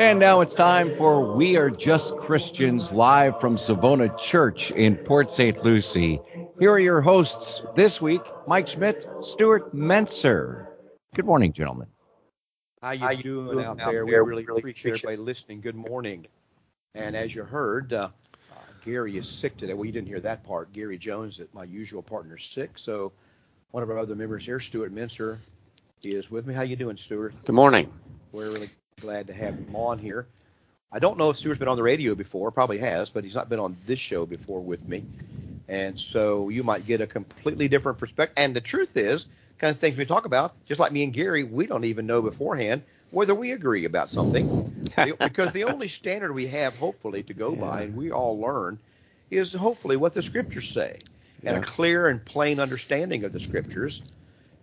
[0.00, 5.30] And now it's time for We Are Just Christians live from Savona Church in Port
[5.30, 5.62] St.
[5.62, 6.22] Lucie.
[6.58, 10.68] Here are your hosts this week, Mike Schmidt, Stuart Mentzer.
[11.14, 11.88] Good morning, gentlemen.
[12.80, 14.06] How you, How you doing, doing out there?
[14.06, 15.60] We really, really appreciate everybody listening.
[15.60, 16.26] Good morning.
[16.94, 18.08] And as you heard, uh,
[18.52, 18.54] uh,
[18.86, 19.74] Gary is sick today.
[19.74, 20.72] Well, you didn't hear that part.
[20.72, 22.70] Gary Jones, my usual partner, is sick.
[22.76, 23.12] So
[23.72, 25.36] one of our other members here, Stuart Mentzer,
[26.02, 26.54] is with me.
[26.54, 27.34] How you doing, Stuart?
[27.44, 27.92] Good morning.
[28.32, 28.70] We're really
[29.00, 30.28] glad to have him on here.
[30.92, 33.48] I don't know if Stuart's been on the radio before, probably has, but he's not
[33.50, 35.06] been on this show before with me.
[35.68, 38.34] And so you might get a completely different perspective.
[38.36, 39.26] And the truth is,
[39.58, 42.22] kind of things we talk about, just like me and Gary, we don't even know
[42.22, 44.48] beforehand whether we agree about something.
[45.20, 48.78] because the only standard we have, hopefully, to go by, and we all learn,
[49.30, 51.02] is hopefully what the scriptures say
[51.44, 54.02] and a clear and plain understanding of the scriptures.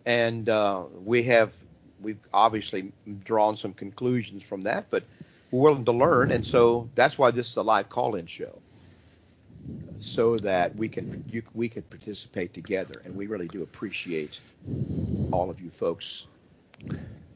[0.05, 1.53] And uh, we have
[2.01, 2.91] we've obviously
[3.23, 5.03] drawn some conclusions from that, but
[5.51, 8.59] we're willing to learn, and so that's why this is a live call-in show,
[9.99, 14.39] so that we can you, we can participate together, and we really do appreciate
[15.31, 16.25] all of you folks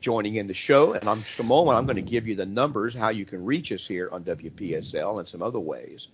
[0.02, 0.94] joining in the show.
[0.94, 3.45] And I'm just a moment, I'm going to give you the numbers how you can
[3.45, 6.08] reach us here on WPSL and some other ways.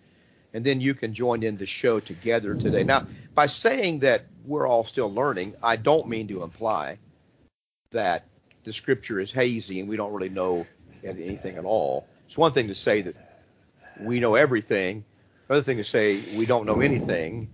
[0.53, 2.83] And then you can join in the show together today.
[2.83, 6.97] Now, by saying that we're all still learning, I don't mean to imply
[7.91, 8.25] that
[8.67, 10.67] the scripture is hazy and we don't really know
[11.01, 12.09] anything at all.
[12.27, 13.15] It's one thing to say that
[13.95, 15.05] we know everything,
[15.47, 17.47] another thing to say we don't know anything,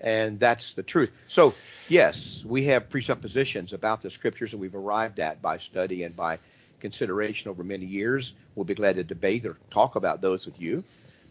[0.00, 1.10] and that's the truth.
[1.26, 1.56] So,
[1.88, 6.38] yes, we have presuppositions about the scriptures that we've arrived at by study and by
[6.78, 8.34] consideration over many years.
[8.54, 10.84] We'll be glad to debate or talk about those with you.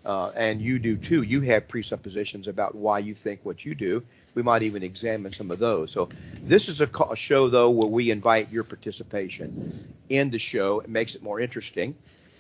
[0.10, 1.22] Uh, and you do too.
[1.22, 4.04] You have presuppositions about why you think what you do.
[4.34, 5.92] We might even examine some of those.
[5.92, 6.10] So
[6.48, 9.54] this is a, a show though where we invite your participation
[10.10, 10.80] in the show.
[10.80, 11.96] It makes it more interesting,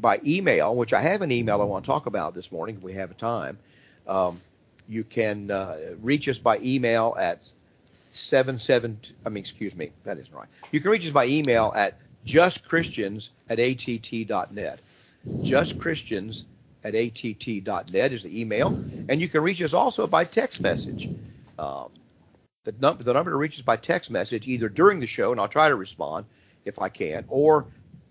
[0.00, 2.82] by email, which I have an email I want to talk about this morning if
[2.82, 3.60] we have a time.
[4.08, 4.40] Um,
[4.88, 7.38] you can uh, reach us by email at
[8.10, 10.48] 77, I mean, excuse me, that isn't right.
[10.72, 14.80] You can reach us by email at justchristians at att.net.
[15.42, 16.44] Justchristians
[16.84, 18.78] at att.net is the email,
[19.08, 21.08] and you can reach us also by text message.
[21.58, 21.88] Um,
[22.64, 25.40] the, num- the number to reach us by text message, either during the show, and
[25.40, 26.26] I'll try to respond
[26.64, 27.66] if I can, or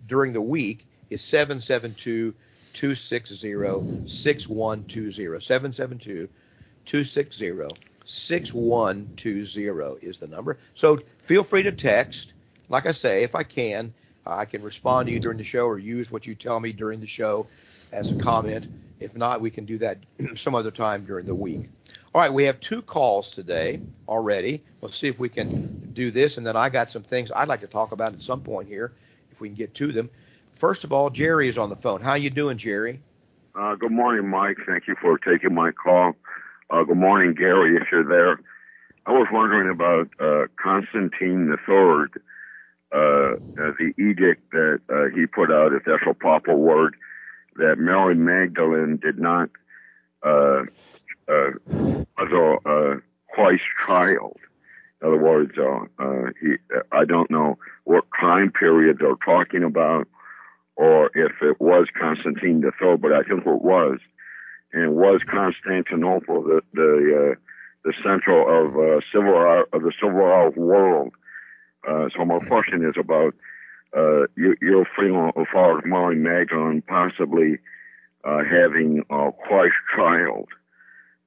[0.08, 2.34] during the week, is 772
[2.74, 5.40] 260 6120.
[5.40, 6.30] 772
[6.86, 7.52] 260
[8.06, 10.58] 6120 is the number.
[10.76, 12.34] So feel free to text.
[12.70, 13.94] Like I say, if I can,
[14.31, 17.00] I can respond to you during the show or use what you tell me during
[17.00, 17.47] the show
[17.91, 18.67] as a comment.
[19.00, 19.97] If not, we can do that
[20.35, 21.70] some other time during the week.
[22.14, 24.64] All right, we have two calls today already.
[24.82, 27.61] Let's see if we can do this, and then I got some things I'd like
[27.61, 28.94] to talk about at some point here,
[29.32, 30.09] if we can get to them.
[30.56, 32.02] First of all, Jerry is on the phone.
[32.02, 33.02] How you doing, Jerry?
[33.56, 34.58] Uh, good morning, Mike.
[34.67, 36.14] Thank you for taking my call.
[36.70, 38.40] Uh, good morning, Gary, if you're there.
[39.06, 42.22] I was wondering about uh, Constantine the Third
[42.93, 46.96] uh, the edict that uh, he put out, if that's a proper word,
[47.55, 49.49] that Mary Magdalene did not,
[50.23, 50.64] uh,
[51.28, 51.52] uh,
[52.66, 52.96] uh,
[53.34, 54.38] Christ child.
[55.02, 56.55] In other words, uh, uh, he,
[56.91, 60.08] I don't know what time period they're talking about,
[60.76, 63.99] or if it was Constantine III, but I think it was,
[64.73, 67.35] and was Constantinople the the uh,
[67.84, 71.14] the central of uh, civil of the civilized world.
[71.88, 73.34] Uh, so my question is about
[73.96, 77.60] uh, your, your feeling as far as Mary Magdalene possibly
[78.24, 80.50] uh, having a Christ child.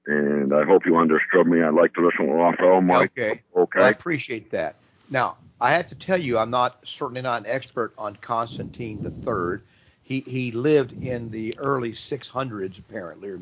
[0.07, 1.63] And I hope you understood me.
[1.63, 3.13] I'd like to listen to Raphael Mike.
[3.17, 3.43] Okay.
[3.57, 3.81] Okay.
[3.81, 4.77] I appreciate that.
[5.11, 9.61] Now, I have to tell you, I'm not certainly not an expert on Constantine III.
[10.03, 13.31] He he lived in the early 600s apparently.
[13.31, 13.41] Or,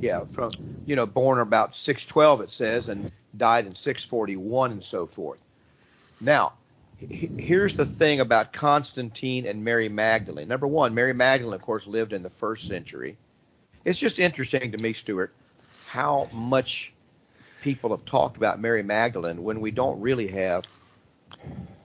[0.00, 0.50] yeah, from
[0.86, 5.38] you know, born about 612 it says, and died in 641 and so forth.
[6.20, 6.52] Now,
[6.98, 10.48] here's the thing about Constantine and Mary Magdalene.
[10.48, 13.16] Number one, Mary Magdalene, of course, lived in the first century.
[13.84, 15.32] It's just interesting to me, Stuart,
[15.86, 16.92] how much
[17.62, 20.64] people have talked about Mary Magdalene when we don't really have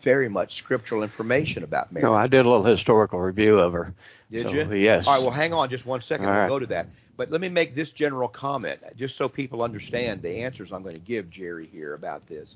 [0.01, 2.03] very much scriptural information about Mary.
[2.03, 3.93] No, I did a little historical review of her.
[4.29, 4.73] Did so, you?
[4.73, 5.07] Yes.
[5.07, 5.21] All right.
[5.21, 6.27] Well, hang on just one second.
[6.27, 6.49] All I'll right.
[6.49, 6.88] go to that.
[7.17, 10.95] But let me make this general comment, just so people understand the answers I'm going
[10.95, 12.55] to give Jerry here about this.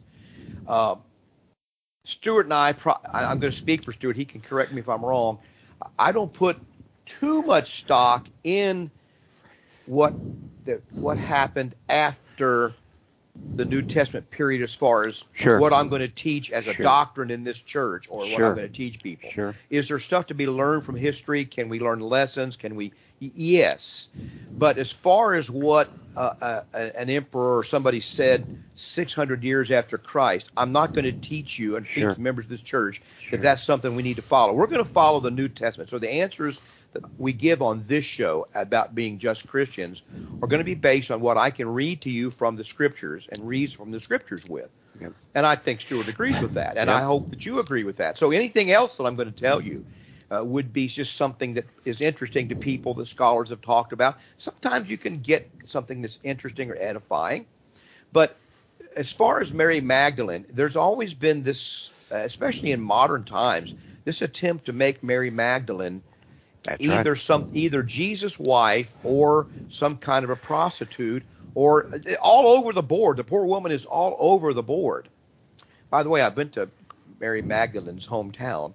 [0.68, 0.96] Uh,
[2.10, 4.16] Stuart and I, pro- I, am going to speak for Stuart.
[4.16, 5.38] He can correct me if I'm wrong.
[5.98, 6.58] I don't put
[7.06, 8.90] too much stock in
[9.86, 10.14] what
[10.64, 12.74] the, what happened after
[13.56, 15.60] the New Testament period as far as Sure.
[15.60, 16.84] what I'm going to teach as a Sure.
[16.84, 19.30] doctrine in this church or what I'm going to teach people.
[19.32, 19.54] Sure.
[19.70, 21.46] Is there stuff to be learned from history?
[21.46, 22.56] Can we learn lessons?
[22.58, 22.92] Can we?
[23.20, 24.08] Yes.
[24.58, 28.46] But as far as what uh, uh, an emperor or somebody said
[28.76, 32.14] 600 years after Christ, I'm not going to teach you and teach Sure.
[32.14, 33.32] the members of this church Sure.
[33.32, 34.54] that that's something we need to follow.
[34.54, 35.90] We're going to follow the New Testament.
[35.90, 36.60] So the answers
[36.94, 40.02] that we give on this show about being just Christians
[40.42, 43.28] are going to be based on what I can read to you from the scriptures
[43.32, 44.70] and read from the scriptures with.
[45.00, 45.14] Yep.
[45.36, 46.98] And I think Stuart agrees with that, and Yep.
[46.98, 48.18] I hope that you agree with that.
[48.18, 49.86] So anything else that I'm going to tell you
[50.32, 54.18] uh, would be just something that is interesting to people that scholars have talked about.
[54.38, 57.46] Sometimes you can get something that's interesting or edifying,
[58.12, 58.38] but
[58.96, 63.74] as far as Mary Magdalene, there's always been this, uh, especially in modern times,
[64.06, 66.02] this attempt to make Mary Magdalene
[66.64, 67.18] That's either right.
[67.18, 71.24] some either Jesus' wife or some kind of a prostitute
[71.54, 73.18] or uh, all over the board.
[73.18, 75.10] The poor woman is all over the board.
[75.90, 76.70] By the way, I've been to
[77.20, 78.74] Mary Magdalene's hometown,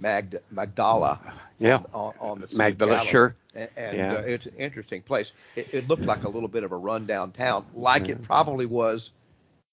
[0.00, 1.20] Magd- Magdala,
[1.58, 1.80] Yeah.
[1.92, 3.34] on, on the Magdala, sure.
[3.54, 4.14] And, and Yeah.
[4.14, 5.32] uh, it's an interesting place.
[5.54, 9.10] It, it looked like a little bit of a rundown town, like it probably was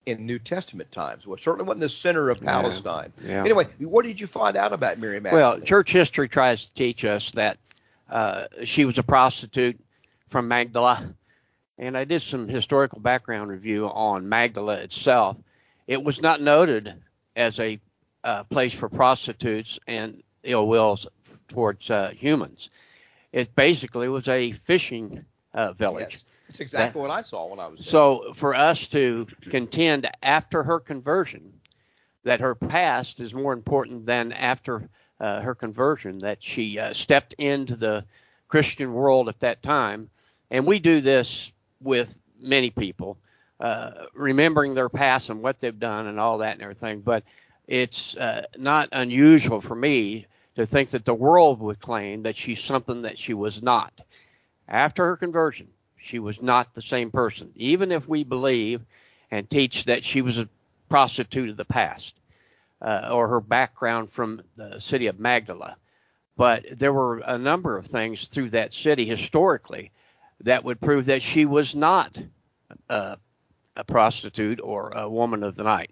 [0.05, 1.25] in New Testament times.
[1.25, 3.13] Well, certainly wasn't the center of Palestine.
[3.23, 3.39] Yeah.
[3.41, 5.45] Anyway, what did you find out about Mary Magdalene?
[5.45, 7.57] Well, church history tries to teach us that
[8.09, 9.79] uh, she was a prostitute
[10.29, 11.13] from Magdala,
[11.77, 15.37] and I did some historical background review on Magdala itself.
[15.87, 16.93] It was not noted
[17.35, 17.79] as a
[18.23, 21.07] uh, place for prostitutes and ill wills
[21.49, 22.69] towards uh, humans.
[23.31, 26.07] It basically was a fishing uh, village.
[26.11, 26.23] Yes.
[26.47, 27.89] That's exactly what I saw when I was there.
[27.89, 31.53] So for us to contend after her conversion
[32.23, 37.33] that her past is more important than after uh, her conversion, that she uh, stepped
[37.37, 38.05] into the
[38.47, 40.09] Christian world at that time,
[40.51, 43.17] and we do this with many people,
[43.59, 47.01] uh, remembering their past and what they've done and all that and everything.
[47.01, 47.23] But
[47.68, 52.62] it's uh, not unusual for me to think that the world would claim that she's
[52.62, 54.01] something that she was not.
[54.67, 55.67] After her conversion,
[55.98, 58.82] she was not the same person, even if we believe
[59.32, 60.50] and teach that she was a
[60.89, 62.13] prostitute of the past
[62.82, 65.77] uh, or her background from the city of Magdala.
[66.36, 69.91] But there were a number of things through that city historically
[70.41, 72.17] that would prove that she was not
[72.89, 73.15] uh,
[73.75, 75.91] a prostitute or a woman of the night.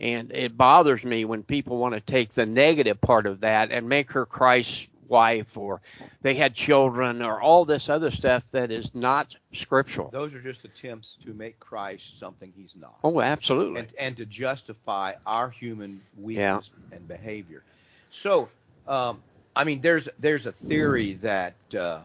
[0.00, 3.88] And it bothers me when people want to take the negative part of that and
[3.88, 5.80] make her Christ's wife or
[6.22, 10.08] they had children or all this other stuff that is not scriptural.
[10.10, 12.96] Those are just attempts to make Christ something he's not.
[13.02, 13.80] Oh, absolutely.
[13.80, 17.62] and, and to justify our human weakness and behavior.
[18.10, 18.48] So,
[18.86, 19.20] um,
[19.54, 22.00] I mean, there's there's a theory that uh,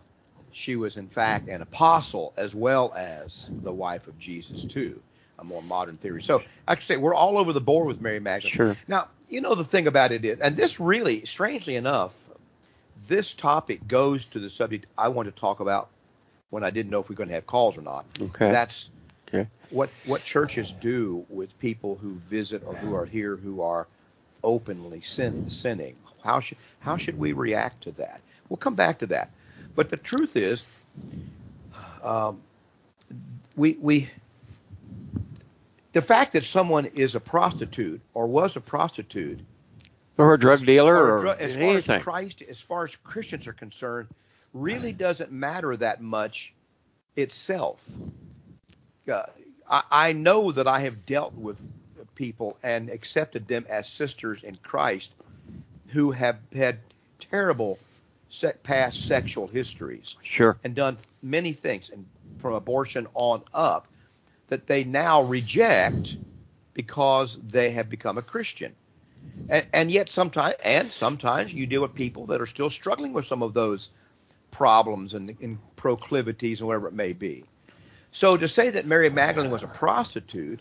[0.52, 5.00] she was in fact an apostle as well as the wife of Jesus too,
[5.40, 6.22] a more modern theory.
[6.24, 8.56] So, actually, we're all over the board with Mary Magdalene.
[8.56, 8.78] Sure.
[8.88, 12.16] Now, you know the thing about it is, and this really, strangely enough,
[13.08, 15.90] this topic goes to the subject I want to talk about
[16.50, 18.06] when I didn't know if we are going to have calls or not.
[18.22, 18.50] Okay.
[18.50, 18.90] That's
[19.28, 19.48] Okay.
[19.70, 23.88] what what churches do with people who visit or who are here who are
[24.44, 25.98] openly sin, sinning.
[26.24, 28.22] How should how should we react to that?
[28.50, 29.34] We'll come back to that.
[29.76, 30.64] But the truth is,
[32.04, 32.44] um,
[33.56, 34.10] we we
[35.96, 39.40] the fact that someone is a prostitute or was a prostitute
[40.18, 42.98] or a drug dealer or or, a dru- as far as Christ, as far as
[42.98, 44.10] Christians are concerned,
[44.54, 46.54] really doesn't matter that much
[47.16, 47.82] itself.
[49.10, 49.24] Uh,
[49.72, 51.58] I, I know that I have dealt with
[52.16, 55.12] people and accepted them as sisters in Christ
[55.88, 56.78] who have had
[57.22, 57.80] terrible
[58.30, 60.58] se- past sexual histories Sure.
[60.66, 62.06] and done many things, and
[62.40, 63.88] from abortion on up,
[64.48, 66.18] that they now reject
[66.74, 68.74] because they have become a Christian.
[69.50, 73.26] And, and yet sometimes, and sometimes you deal with people that are still struggling with
[73.26, 73.90] some of those
[74.52, 77.44] problems and, and proclivities and whatever it may be.
[78.12, 80.60] So to say that Mary Magdalene was a prostitute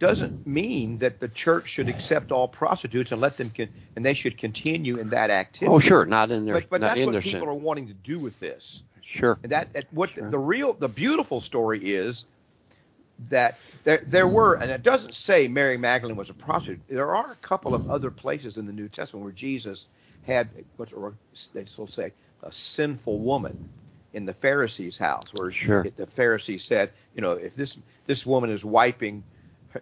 [0.00, 4.12] doesn't mean that the church should accept all prostitutes and let them con- and they
[4.12, 5.72] should continue in that activity.
[5.74, 6.04] Oh, sure.
[6.04, 7.48] Not in their But, but not that's in what people sin.
[7.48, 8.82] are wanting to do with this.
[9.02, 9.38] Sure.
[9.42, 10.28] And that, that what Sure.
[10.28, 12.24] the real the beautiful story is
[13.30, 16.80] that there there were and it doesn't say Mary Magdalene was a prostitute.
[16.88, 19.86] There are a couple of other places in the New Testament where Jesus
[20.26, 21.14] had what or
[21.52, 23.68] they still say a sinful woman
[24.12, 25.82] in the Pharisee's house where Sure.
[25.82, 29.22] the Pharisee said, you know, if this this woman is wiping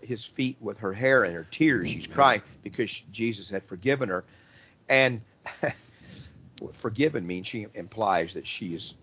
[0.02, 2.14] his feet with her hair and her tears, she's mm-hmm.
[2.14, 4.24] crying because she- Jesus had forgiven her.
[4.88, 5.20] And
[6.72, 8.94] forgiven means she implies that she is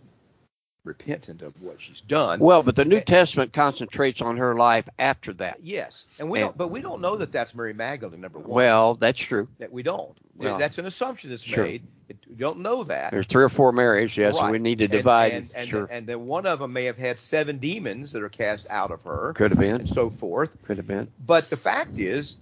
[0.86, 2.40] repentant of what she's done.
[2.40, 5.58] Well, but the New Eh, Testament concentrates on her life after that.
[5.62, 8.50] yes, and we and- don't, but we don't know that that's Mary Magdalene number one.
[8.50, 9.48] Well, that's true.
[9.60, 10.18] that we don't.
[10.40, 11.66] That's an assumption that's sure.
[11.66, 11.84] made.
[12.28, 13.12] We don't know that.
[13.12, 14.44] There's three or four Marys, yes, right.
[14.44, 15.34] and we need to And- divide.
[15.34, 15.88] And, and, sure.
[15.92, 19.02] and then one of them may have had seven demons that are cast out of
[19.04, 19.76] her, Could have been.
[19.82, 20.50] and so forth.
[20.64, 21.10] Could have been.
[21.26, 22.38] But the fact is,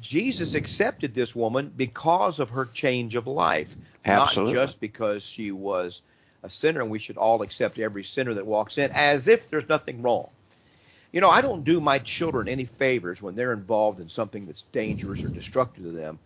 [0.00, 3.74] Jesus accepted this woman because of her change of life,
[4.04, 4.54] Absolutely.
[4.54, 6.02] not just because she was
[6.46, 6.82] a sinner.
[6.82, 10.30] And we should all accept every sinner that walks in as if there's nothing wrong.
[11.12, 14.64] You know, I don't do my children any favors when they're involved in something that's
[14.72, 16.18] dangerous or destructive to them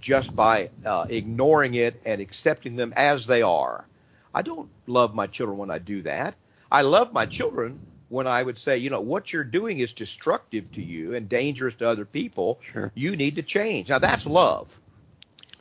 [0.00, 3.88] just by uh, ignoring it and accepting them as they are.
[4.34, 6.36] I don't love my children when I do that.
[6.70, 10.70] I love my children when I would say, you know, what you're doing is destructive
[10.72, 12.60] to you and dangerous to other people.
[12.72, 12.92] Sure.
[12.94, 13.88] You need to change.
[13.88, 14.80] Now that's love.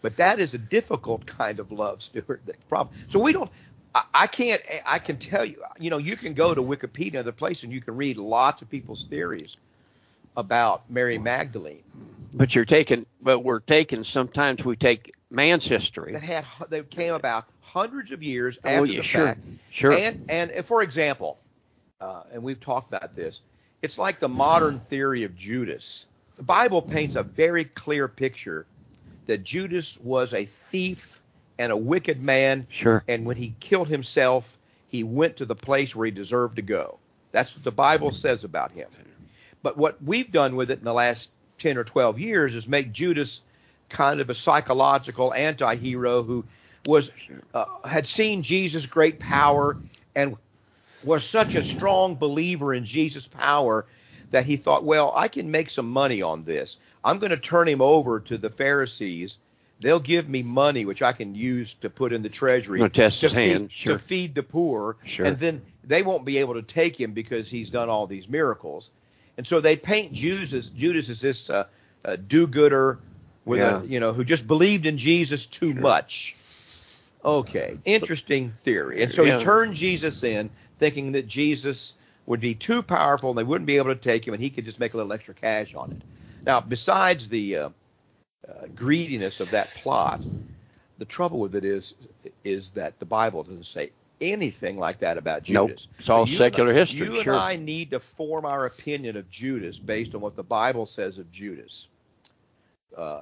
[0.01, 2.41] But that is a difficult kind of love, Stuart.
[2.45, 2.95] The problem.
[3.09, 3.51] So we don't.
[3.95, 4.61] I, I can't.
[4.85, 5.63] I can tell you.
[5.79, 8.61] You know, you can go to Wikipedia and other places, and you can read lots
[8.61, 9.57] of people's theories
[10.35, 11.83] about Mary Magdalene
[12.33, 14.03] But you're taking, but we're taking.
[14.03, 16.19] Sometimes we take man's history.
[16.19, 19.41] that had that came about hundreds of years Oh, after yeah, the sure, fact.
[19.69, 20.03] sure.
[20.03, 21.39] And and and for example,
[21.99, 23.41] uh, and we've talked about this.
[23.81, 26.05] It's like the modern theory of Judas.
[26.37, 28.67] The Bible paints a very clear picture
[29.27, 31.16] that Judas was a thief
[31.59, 33.03] and a wicked man, Sure.
[33.07, 36.99] and when he killed himself, he went to the place where he deserved to go.
[37.31, 38.87] That's what the Bible says about him.
[39.63, 42.93] But what we've done with it in the last 10 or 12 years is make
[42.93, 43.41] Judas
[43.89, 46.45] kind of a psychological anti-hero who
[46.85, 47.11] was
[47.53, 49.77] uh, had seen Jesus' great power
[50.15, 50.35] and
[51.03, 53.85] was such a strong believer in Jesus' power
[54.31, 56.77] that he thought, well, I can make some money on this.
[57.03, 59.37] I'm going to turn him over to the Pharisees.
[59.79, 63.71] They'll give me money, which I can use to put in the treasury to feed,
[63.71, 63.93] sure.
[63.93, 64.97] to feed the poor.
[65.05, 65.25] Sure.
[65.25, 68.89] And then they won't be able to take him because he's done all these miracles.
[69.37, 71.65] And so they paint Judas as, Judas as this uh,
[72.03, 72.99] uh, do-gooder
[73.45, 73.81] with Yeah.
[73.81, 76.35] a, you know, who just believed in Jesus too much.
[77.23, 79.03] Okay, interesting theory.
[79.03, 79.37] And so Yeah.
[79.37, 81.93] he turned Jesus in, thinking that Jesus
[82.25, 84.65] would be too powerful and they wouldn't be able to take him, and he could
[84.65, 86.01] just make a little extra cash on it.
[86.45, 87.69] Now, besides the uh,
[88.49, 90.21] uh, greediness of that plot,
[90.97, 91.93] the trouble with it is
[92.43, 95.69] is that the Bible doesn't say anything like that about Nope.
[95.69, 95.87] Judas.
[95.99, 97.33] It's all secular history, You sure.
[97.33, 101.17] and I need to form our opinion of Judas based on what the Bible says
[101.17, 101.87] of Judas.
[102.95, 103.21] Uh,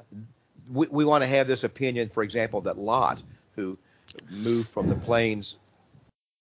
[0.71, 3.21] we, we want to have this opinion, for example, that Lot,
[3.55, 3.77] who
[4.29, 5.55] moved from the plains,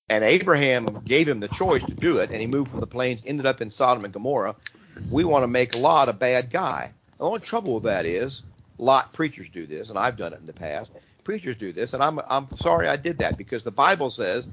[0.08, 3.20] and Abraham gave him the choice to do it, and he moved from the plains,
[3.26, 4.54] ended up in Sodom and Gomorrah.
[5.10, 6.92] We want to make Lot a bad guy.
[7.18, 8.42] The only trouble with that is
[8.78, 10.90] Lot preachers do this, and I've done it in the past.
[11.22, 14.46] Preachers do this, and I'm I'm sorry I did that because the Bible says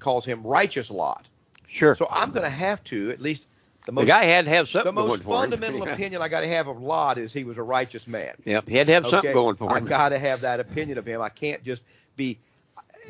[0.00, 1.26] calls him righteous Lot.
[1.68, 1.94] Sure.
[1.94, 3.42] So I'm going to have to at least
[3.86, 5.26] the most, the guy had to have the something going most him.
[5.26, 8.34] fundamental opinion I got to have of Lot is he was a righteous man.
[8.44, 8.68] Yep.
[8.68, 9.84] He had to have something going for him.
[9.84, 11.20] I got to have that opinion of him.
[11.20, 11.82] I can't just
[12.16, 12.38] be.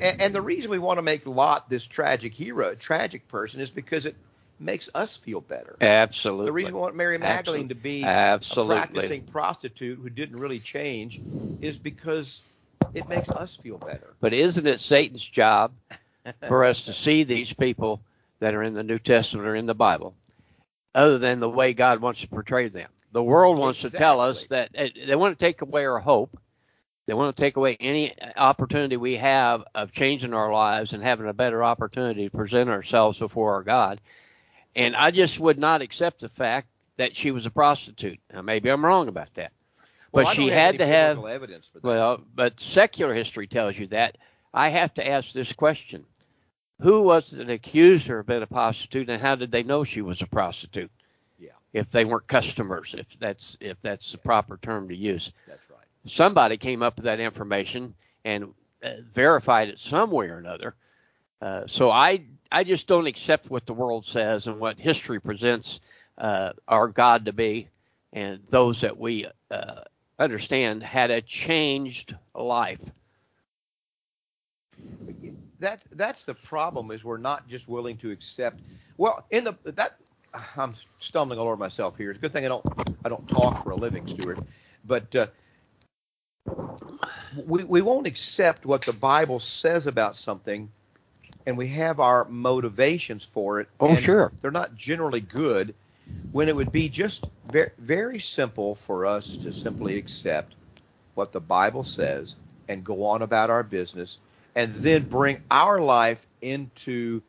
[0.00, 3.70] And, and the reason we want to make Lot this tragic hero, tragic person, is
[3.70, 4.14] because it
[4.60, 5.76] makes us feel better.
[5.80, 6.46] Absolutely.
[6.46, 8.74] The reason we want Mary Magdalene Absolute- to be Absolutely.
[8.74, 11.20] a practicing prostitute who didn't really change
[11.60, 12.40] is because
[12.94, 14.14] it makes us feel better.
[14.20, 15.72] But isn't it Satan's job
[16.46, 18.00] for us to see these people
[18.40, 20.14] that are in the New Testament or in the Bible,
[20.94, 22.90] other than the way God wants to portray them?
[23.12, 26.38] The world wants to tell us that uh, they want to take away our hope.
[27.06, 31.26] They want to take away any opportunity we have of changing our lives and having
[31.26, 34.00] a better opportunity to present ourselves before our God.
[34.78, 36.68] And I just would not accept the fact
[36.98, 38.20] that she was a prostitute.
[38.32, 39.52] Now, maybe I'm wrong about that.
[40.12, 41.86] But I she had to have evidence for that.
[41.86, 44.16] well, but secular history tells you that.
[44.54, 46.06] I have to ask this question:
[46.80, 50.00] Who was that accused her of being a prostitute, and how did they know she
[50.00, 50.90] was a prostitute?
[51.38, 51.50] Yeah.
[51.72, 55.86] If they weren't customers, if that's if that's the proper term to use, That's right.
[56.06, 57.94] somebody came up with that information
[58.24, 60.74] and uh, verified it some way or another.
[61.42, 65.80] Uh, so I I just don't accept what the world says and what history presents
[66.18, 67.68] uh, our God to be,
[68.12, 69.82] and those that we uh,
[70.18, 72.80] understand had a changed life.
[75.60, 78.60] that that's the problem is we're not just willing to accept
[78.98, 79.98] well in the that
[80.56, 82.64] i'm stumbling all over myself here it's a good thing i don't
[83.04, 84.38] i don't talk for a living stuart
[84.86, 85.26] but uh,
[87.46, 90.70] we we won't accept what the bible says about something
[91.48, 94.32] and we have our motivations for it Oh, and sure.
[94.42, 95.74] they're not generally good
[96.32, 100.54] when it would be just very, very simple for us to simply accept
[101.14, 102.34] what the bible says
[102.68, 104.18] and go on about our business
[104.56, 107.22] and then bring our life into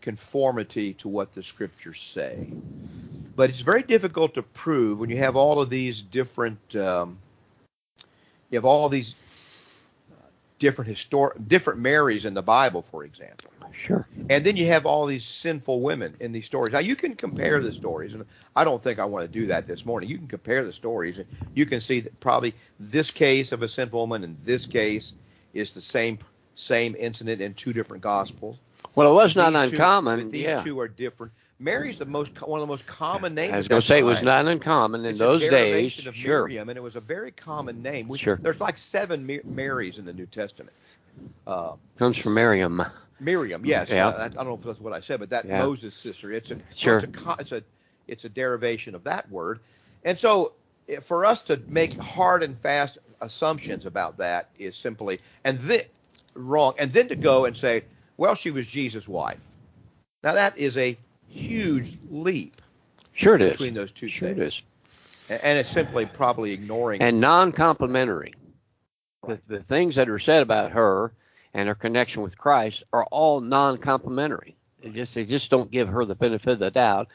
[0.00, 2.46] conformity to what the scriptures say.
[3.34, 7.18] But it's very difficult to prove when you have all of these different, um,
[8.50, 9.16] you have all these
[10.64, 13.50] different histor- different Marys in the Bible, for example.
[13.86, 14.06] Sure.
[14.30, 16.72] And then you have all these sinful women in these stories.
[16.72, 18.24] Now you can compare the stories, and
[18.56, 20.08] I don't think I want to do that this morning.
[20.08, 23.68] You can compare the stories, and you can see that probably this case of a
[23.68, 25.12] sinful woman and this case
[25.52, 26.18] is the same
[26.56, 28.56] same incident in two different gospels.
[28.94, 30.20] Well, it was not These two- uncommon.
[30.22, 30.62] but these yeah.
[30.62, 31.32] two are different.
[31.58, 33.52] Mary's the most one of the most common names.
[33.52, 36.06] I was going to say it was not uncommon in It's those a days.
[36.06, 36.46] of Sure.
[36.46, 38.08] Miriam, and it was a very common name.
[38.08, 38.38] We, Sure.
[38.40, 40.72] There's like seven Marys in the New Testament.
[41.46, 42.82] Uh, Comes from Miriam.
[43.20, 43.88] Miriam, yes.
[43.90, 44.08] Yeah.
[44.08, 45.60] Uh, I, I don't know if that's what I said, but that Yeah.
[45.60, 46.32] Moses' sister.
[46.32, 46.98] It's a Sure.
[46.98, 47.62] It's a, it's a
[48.08, 49.60] it's a derivation of that word,
[50.04, 50.52] and so
[50.88, 55.82] eh, for us to make hard and fast assumptions about that is simply and then
[56.34, 57.84] wrong, and then to go and say,
[58.18, 59.38] well, she was Jesus' wife.
[60.22, 62.60] Now that is a huge leap
[63.12, 63.52] Sure it is.
[63.52, 64.62] between those two Sure it things, is.
[65.30, 67.02] A- and it's simply probably ignoring.
[67.02, 68.34] And non-complimentary.
[69.22, 69.40] Right.
[69.48, 71.12] The, the things that are said about her
[71.54, 74.56] and her connection with Christ are all non-complimentary.
[74.82, 77.08] They just they just don't give her the benefit of the doubt.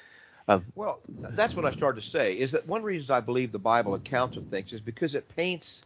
[0.47, 0.99] Of Well,
[1.35, 2.33] that's what I started to say.
[2.33, 5.81] Is that one reason I believe the Bible accounts of things is because it paints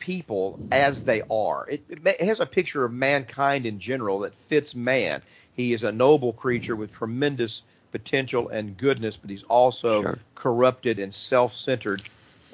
[0.00, 1.68] people as they are.
[1.68, 5.20] It, it it has a picture of mankind in general that fits man.
[5.54, 7.62] He is a noble creature with tremendous
[7.92, 10.18] potential and goodness, but he's also Sure.
[10.34, 12.02] corrupted and self-centered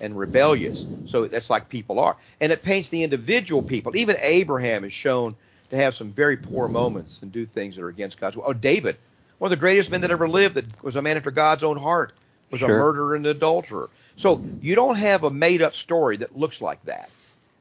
[0.00, 0.84] and rebellious.
[1.06, 2.16] So that's like people are.
[2.40, 3.96] And it paints the individual people.
[3.96, 5.34] Even Abraham is shown
[5.70, 8.44] to have some very poor moments and do things that are against God's will.
[8.46, 8.96] Oh, David,
[9.38, 11.76] one of the greatest men that ever lived, that was a man after God's own
[11.78, 12.12] heart,
[12.50, 13.88] was a murderer and adulterer.
[14.16, 17.10] So you don't have a made-up story that looks like that.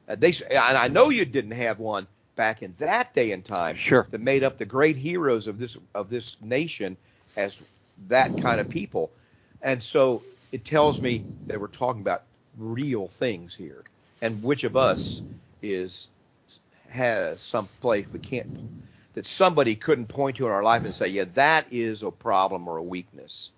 [0.08, 2.06] Uh, they, and I know you didn't have one
[2.40, 4.08] back in that day and time Sure.
[4.10, 6.96] that made up the great heroes of this of this nation
[7.36, 7.60] as
[8.08, 9.10] that kind of people.
[9.60, 12.22] And so it tells me that we're talking about
[12.56, 13.84] real things here.
[14.22, 15.22] And which of us
[15.62, 16.08] is
[16.88, 18.48] has some place we can't
[19.14, 22.68] that somebody couldn't point to in our life and say, yeah, that is a problem
[22.68, 23.50] or a weakness.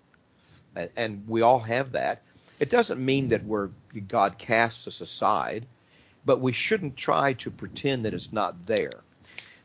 [0.75, 2.23] And, and we all have that.
[2.59, 3.69] It doesn't mean that we're
[4.09, 5.67] God casts us aside,
[6.25, 9.01] but we shouldn't try to pretend that it's not there.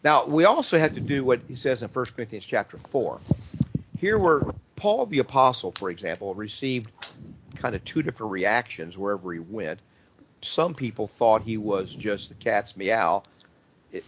[0.04, 3.20] Now, we also have to do what he says in 1 Corinthians chapter 4.
[3.98, 4.42] Here where
[4.76, 6.90] Paul the apostle, for example, received
[7.56, 9.80] kind of two different reactions wherever he went.
[10.42, 13.24] Some people thought he was just the cat's meow.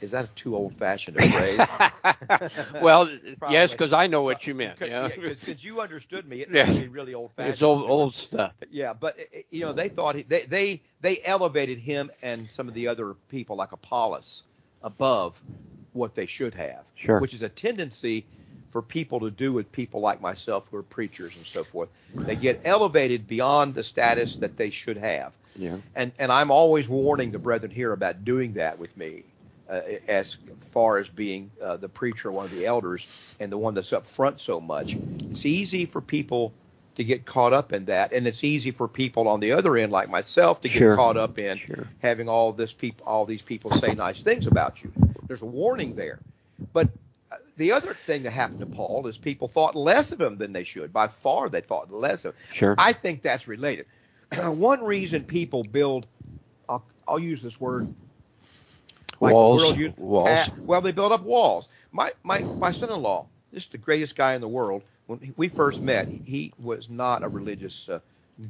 [0.00, 2.50] Is that a too old-fashioned a phrase?
[2.82, 3.10] well,
[3.50, 4.78] yes, because I know what you meant.
[4.78, 5.08] Because- Yeah.
[5.22, 6.66] yeah, 'cause since you understood me, it Yeah.
[6.66, 7.52] must be really old-fashioned.
[7.54, 8.52] it's old old stuff.
[8.70, 12.68] Yeah, but uh, you know, they thought he, they they they elevated him and some
[12.68, 14.42] of the other people like Apollos
[14.82, 15.40] above
[15.92, 16.84] what they should have.
[16.94, 17.18] Sure.
[17.20, 18.24] Which is a tendency
[18.70, 21.88] for people to do with people like myself who are preachers and so forth.
[22.14, 25.32] They get elevated beyond the status that they should have.
[25.56, 25.78] Yeah.
[25.96, 29.24] And and I'm always warning the brethren here about doing that with me,
[29.70, 30.36] uh, as
[30.72, 33.06] far as being uh, the preacher, one of the elders,
[33.38, 34.96] and the one that's up front so much.
[35.30, 36.52] It's easy for people
[36.96, 39.92] to get caught up in that, and it's easy for people on the other end,
[39.92, 40.96] like myself, to get Sure.
[40.96, 41.86] caught up in Sure.
[42.02, 44.92] having all this people, all these people say nice things about you.
[45.26, 46.18] There's a warning there,
[46.72, 46.88] but
[47.30, 50.52] uh, the other thing that happened to Paul is people thought less of him than
[50.52, 50.92] they should.
[50.92, 52.42] By far, they thought less of him.
[52.52, 52.74] Sure.
[52.76, 53.86] I think that's related.
[54.44, 56.06] One reason people build,
[56.68, 57.94] I'll, I'll use this word,
[59.20, 59.60] like walls.
[59.60, 60.28] world used, walls.
[60.28, 61.68] uh, well, they build up walls.
[61.92, 64.82] My my my son-in-law, this is the greatest guy in the world.
[65.06, 68.00] When we first met, he was not a religious, uh,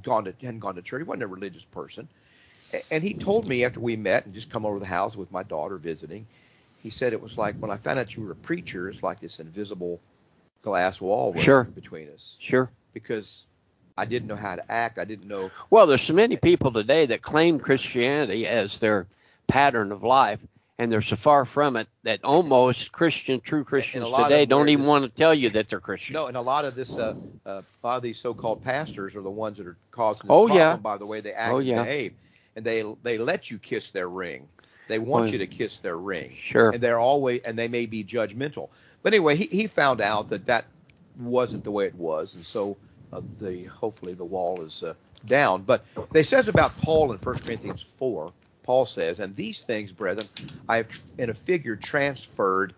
[0.02, 1.00] gone to hadn't gone to church.
[1.00, 2.08] He wasn't a religious person.
[2.90, 5.30] And he told me after we met and just come over to the house with
[5.32, 6.26] my daughter visiting,
[6.78, 9.20] he said it was like when I found out you were a preacher, it's like
[9.20, 10.00] this invisible
[10.62, 11.68] glass wall Sure.
[11.74, 12.70] between us Sure.
[12.92, 13.44] because
[13.96, 14.98] I didn't know how to act.
[14.98, 15.50] I didn't know.
[15.70, 19.06] Well, there's so many people today that claim Christianity as their
[19.48, 20.40] pattern of life,
[20.80, 25.04] and they're so far from it that almost Christian, true Christians today don't even want
[25.04, 26.14] to tell you that they're Christian.
[26.14, 27.14] No, and a lot of this, uh,
[27.44, 30.46] uh, a lot of these so-called pastors are the ones that are causing the Oh,
[30.46, 30.76] problem yeah.
[30.76, 32.14] by the way they act Oh, and behave,
[32.56, 34.48] and they they let you kiss their ring.
[34.88, 36.70] They want Oh, you to kiss their ring, Sure.
[36.70, 38.70] and they're always and they may be judgmental.
[39.02, 40.64] But anyway, he, he found out that that
[41.18, 42.78] wasn't the way it was, and so
[43.12, 44.94] uh, the hopefully the wall is uh,
[45.26, 45.62] down.
[45.62, 48.32] But they says about Paul in 1 Corinthians 4.
[48.70, 50.28] Paul says, "And these things, brethren,
[50.68, 52.72] I have in a figure transferred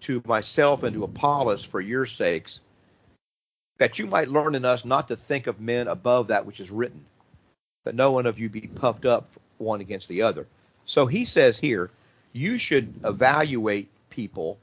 [0.00, 2.60] to myself and to Apollos for your sakes,
[3.78, 6.70] that you might learn in us not to think of men above that which is
[6.70, 7.02] written,
[7.84, 9.26] that no one of you be puffed up
[9.56, 10.46] one against the other."
[10.84, 11.90] So he says here,
[12.34, 14.58] you should evaluate people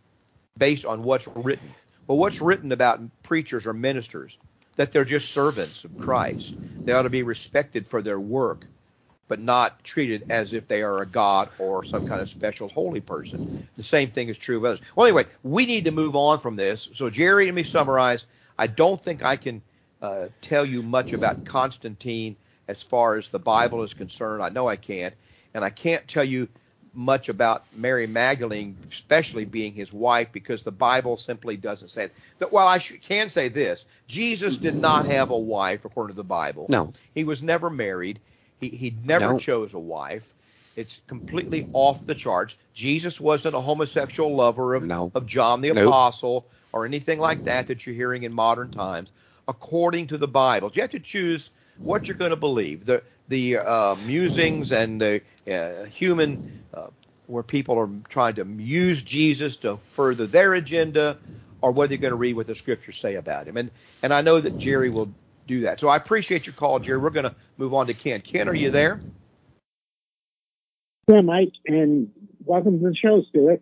[0.60, 1.74] based on what's written.
[2.06, 4.38] Well, what's written about preachers or ministers?
[4.76, 6.54] That they're just servants of Christ.
[6.86, 8.68] They ought to be respected for their work,
[9.34, 13.02] but not treated as if they are a god or some kind of special holy
[13.02, 13.40] person.
[13.78, 14.82] The same thing is true of others.
[14.96, 16.88] Well, anyway, we need to move on from this.
[16.96, 18.28] So, Jerry, let me summarize.
[18.60, 19.64] I don't think I can
[20.04, 22.36] uh, tell you much about Constantine
[22.68, 24.44] as far as the Bible is concerned.
[24.44, 25.16] I know I can't.
[25.56, 26.48] And I can't tell you
[26.94, 32.16] much about Mary Magdalene, especially being his wife, because the Bible simply doesn't say that.
[32.38, 36.18] But, well, I sh- can say this: Jesus did not have a wife, according to
[36.18, 36.68] the Bible.
[36.70, 36.94] No.
[37.16, 38.20] He was never married.
[38.64, 39.40] He he never No.
[39.40, 40.34] chose a wife.
[40.76, 42.56] It's completely off the charts.
[42.74, 45.12] Jesus wasn't a homosexual lover of, No.
[45.14, 45.88] of John the Nope.
[45.88, 49.10] Apostle or anything like that that you're hearing in modern times.
[49.48, 51.52] According to the Bible, you have to choose
[51.84, 52.86] what you're going to believe.
[52.86, 55.22] The the uh, musings and the
[55.52, 56.40] uh, human,
[56.74, 56.88] uh,
[57.28, 61.18] where people are trying to use Jesus to further their agenda,
[61.62, 63.58] or whether you're going to read what the scriptures say about him.
[63.58, 63.70] And
[64.02, 65.14] and I know that Jerry will
[65.48, 65.80] do that.
[65.80, 66.98] So I appreciate your call, Jerry.
[66.98, 68.22] We're going to move on to Ken.
[68.22, 69.00] Ken, are you there?
[71.08, 72.10] Yeah, Mike, and
[72.46, 73.62] welcome to the show, Stuart.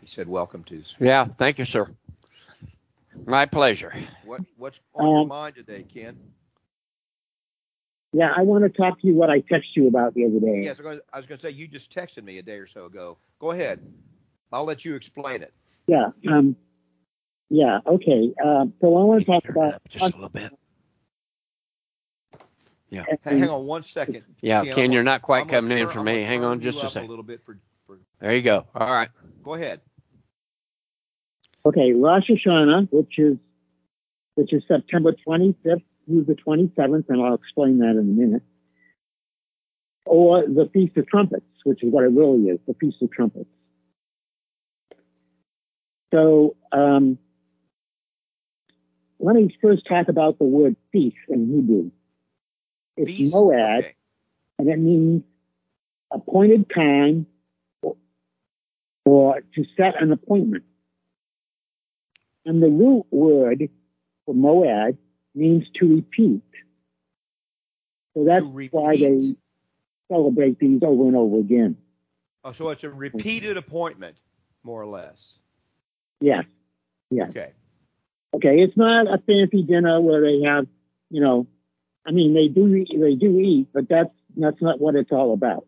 [0.00, 1.26] He said, "Welcome to." Yeah.
[1.38, 1.88] Thank you, sir.
[3.26, 3.92] My pleasure.
[4.24, 6.16] What what's on your Um, mind today, Ken?
[8.12, 10.62] Yeah, I want to talk to you what I texted you about the other day.
[10.62, 12.58] Yes, I was gonna- I was going to say you just texted me a day
[12.58, 13.16] or so ago.
[13.38, 13.80] Go ahead.
[14.52, 15.52] I'll let you explain it.
[15.86, 16.10] Yeah.
[16.28, 16.54] Um.
[17.52, 17.80] Yeah.
[17.86, 18.32] Okay.
[18.42, 19.74] Uh, so I want to talk about.
[19.74, 20.52] up just a little bit.
[22.90, 24.22] H- Hang on one second.
[24.40, 26.22] Yeah, Ken, Ken, you're not quite I'm gonna coming in for I'm me.
[26.22, 27.04] Hang on just a second.
[27.04, 27.98] A little bit for, for.
[28.20, 28.64] There you go.
[28.74, 29.10] All right.
[29.42, 29.82] Go ahead.
[31.66, 33.36] Okay, Rosh Hashanah, which is
[34.34, 38.42] which is September 25th through the 27th, and I'll explain that in a minute.
[40.06, 43.48] Or the Feast of Trumpets, which is what it really is, the Feast of Trumpets.
[46.12, 47.18] So um,
[49.22, 51.90] let me first talk about the word feast in Hebrew.
[52.96, 53.32] It's Feast?
[53.32, 53.94] moed, Okay.
[54.58, 55.22] and it means
[56.10, 57.26] appointed time
[57.82, 57.96] or,
[59.04, 60.64] or to set an appointment.
[62.44, 63.68] And the root word
[64.26, 64.98] for moed
[65.34, 66.42] means to repeat.
[68.14, 69.34] So that's why they
[70.10, 71.78] celebrate these over and over again.
[72.44, 74.16] Oh, so it's a repeated appointment,
[74.64, 75.34] more or less.
[76.20, 76.44] Yes.
[77.10, 77.30] Yes.
[77.30, 77.52] Okay.
[78.34, 78.60] Okay.
[78.60, 80.66] It's not a fancy dinner where they have,
[81.10, 81.46] you know,
[82.06, 85.66] I mean, they do they do eat, but that's that's not what it's all about.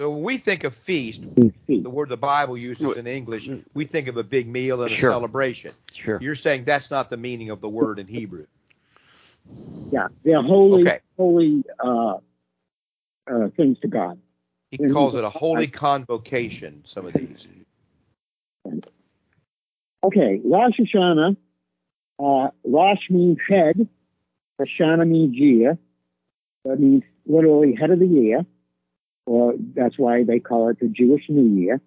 [0.00, 1.20] So when we think of feast,
[1.66, 1.84] Feast.
[1.84, 4.96] the word the Bible uses in English, we think of a big meal and a
[4.96, 5.10] Sure.
[5.10, 5.72] celebration.
[5.94, 6.18] Sure.
[6.20, 8.46] You're saying that's not the meaning of the word in Hebrew.
[9.92, 11.00] Yeah, they're holy, Okay.
[11.16, 12.16] holy uh,
[13.30, 14.18] uh, things to God.
[14.70, 16.82] He calls it a holy convocation.
[16.86, 17.46] Some of these.
[20.04, 21.36] Okay, Rosh Hashanah.
[22.22, 23.88] Uh, Rosh means head.
[24.60, 25.78] Hashanah means year.
[26.64, 28.46] That means literally head of the year,
[29.26, 31.80] or that's why they call it the Jewish New Year.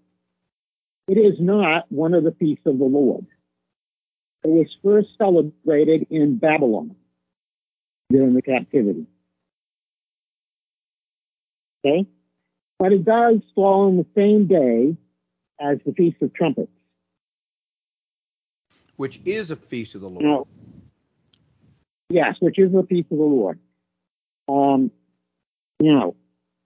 [1.08, 3.26] It is not one of the feasts of the Lord.
[4.44, 6.96] It was first celebrated in Babylon
[8.10, 9.08] during the captivity.
[11.86, 12.08] Okay?
[12.78, 14.98] But it does fall on the same day
[15.60, 16.75] as the Feast of Trumpets.
[18.98, 20.24] Which is a feast of the Lord.
[20.24, 20.48] Now,
[22.10, 23.60] yes, which is a feast of the Lord.
[24.48, 24.92] Um,
[25.80, 26.16] now,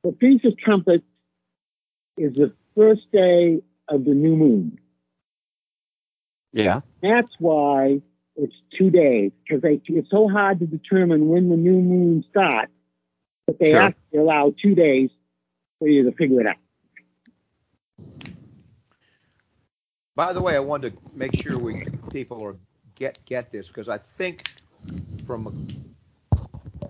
[0.03, 1.03] the Feast of Trumpets
[2.17, 4.79] is the first day of the new moon.
[6.53, 6.81] Yeah.
[7.01, 8.01] That's why
[8.35, 12.71] it's two days because it's so hard to determine when the new moon starts
[13.47, 13.81] that they Sure.
[13.81, 15.09] actually allow two days
[15.79, 16.57] for you to figure it out.
[20.19, 22.57] By the way, I wanted to make sure we people are
[22.93, 24.51] get get this because I think
[25.25, 25.65] from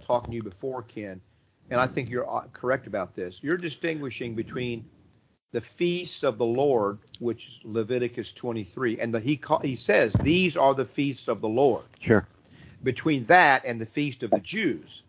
[0.04, 1.22] talking to you before, Ken,
[1.70, 3.38] and I think you're uh, correct about this.
[3.44, 4.84] You're distinguishing between
[5.52, 10.12] the feasts of the Lord, which is Leviticus 23, and the, he ca- he says
[10.14, 11.86] these are the feasts of the Lord.
[12.00, 12.26] Sure.
[12.82, 15.04] Between that and the feast of the Jews,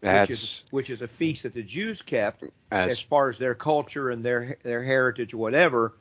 [0.00, 3.54] That's which is which is a feast that the Jews kept as far as their
[3.54, 5.94] culture and their their heritage or whatever,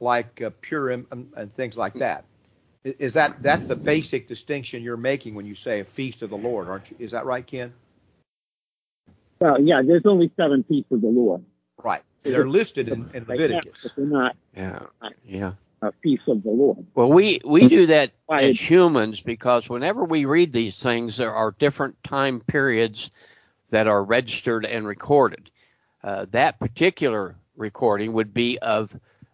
[0.00, 2.24] like uh, Purim and, and things like that.
[2.84, 6.36] Is that that's the basic distinction you're making when you say a feast of the
[6.36, 6.96] Lord, aren't you?
[7.00, 7.72] Is that right, Ken?
[9.40, 11.44] Well, yeah, there's only seven feasts of the Lord.
[11.82, 12.02] Right.
[12.22, 13.78] They're listed in, in Right now, Leviticus.
[13.82, 14.80] but they're not yeah.
[15.24, 15.52] Yeah.
[15.82, 16.84] a feast of the Lord.
[16.94, 21.54] Well, we we do that as humans because whenever we read these things, there are
[21.58, 23.10] different time periods
[23.70, 25.50] that are registered and recorded.
[26.02, 28.90] Uh, that particular recording would be of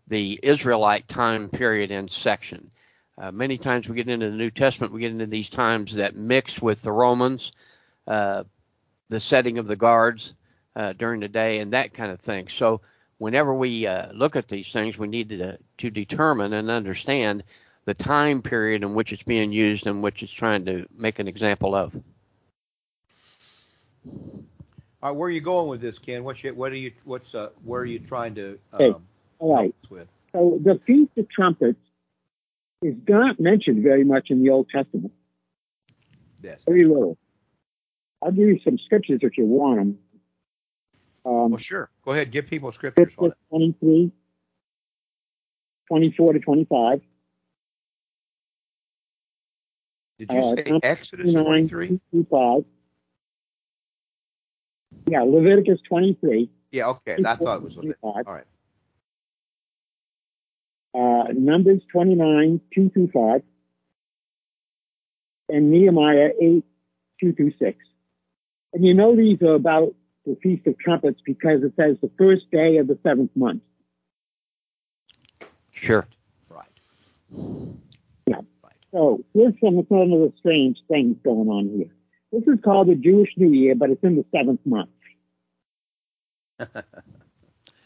[0.09, 2.71] the Israelite time period and section.
[3.17, 6.17] Uh, many times we get into the New Testament, we get into these times that
[6.17, 7.53] mix with the Romans,
[8.07, 8.43] uh,
[9.09, 10.35] the setting of the guards
[10.77, 12.49] uh, during the day, and that kind of thing.
[12.49, 12.81] So
[13.19, 17.45] whenever we uh, look at these things, we need to, to determine and understand
[17.85, 21.29] the time period in which it's being used and which it's trying to make an
[21.29, 21.95] example of.
[25.03, 26.25] All right, where are you going with this, Ken?
[26.25, 28.99] What's your, what are you what's uh, where are you trying to um, Okay.
[29.39, 29.63] All right.
[29.63, 30.09] help us with?
[30.33, 31.79] So the Feast of Trumpets
[32.83, 35.13] is not mentioned very much in the Old Testament.
[36.43, 36.63] Yes.
[36.67, 37.17] Very little.
[38.23, 39.99] I'll give you some scriptures if you want them.
[41.27, 41.91] Um, Well, sure.
[42.05, 42.31] Go ahead.
[42.31, 43.37] Give people scriptures on it.
[43.51, 44.13] 23,
[45.89, 47.01] 24 to 25.
[50.19, 52.01] Did you Uh, say Exodus 29 23?
[52.11, 52.65] through 5.
[55.07, 56.51] Yeah, Leviticus 23.
[56.71, 56.89] Yeah.
[56.91, 57.17] Okay.
[57.25, 57.99] I thought it was Leviticus.
[58.03, 58.45] All right.
[60.95, 63.43] Uh, Numbers 29, 2 through 5,
[65.49, 66.65] and Nehemiah 8,
[67.21, 67.79] 2 through 6.
[68.73, 69.95] And you know these are about
[70.27, 73.63] the Feast of Trumpets because it says the first day of the seventh month.
[75.73, 76.07] Sure.
[76.49, 76.67] Right.
[78.27, 78.41] Yeah.
[78.63, 78.73] Right.
[78.91, 81.91] So here's some of the strange things going on here.
[82.33, 84.91] This is called the Jewish New Year, but it's in the seventh month.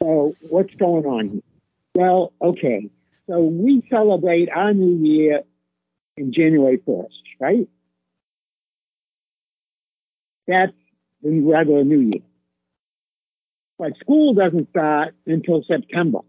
[0.00, 1.42] So what's going on here?
[1.94, 2.88] Well, okay.
[3.28, 5.42] So we celebrate our New Year
[6.16, 7.06] in January 1st,
[7.38, 7.68] right?
[10.46, 10.72] That's
[11.22, 12.22] the regular New Year.
[13.78, 16.20] But school doesn't start until September.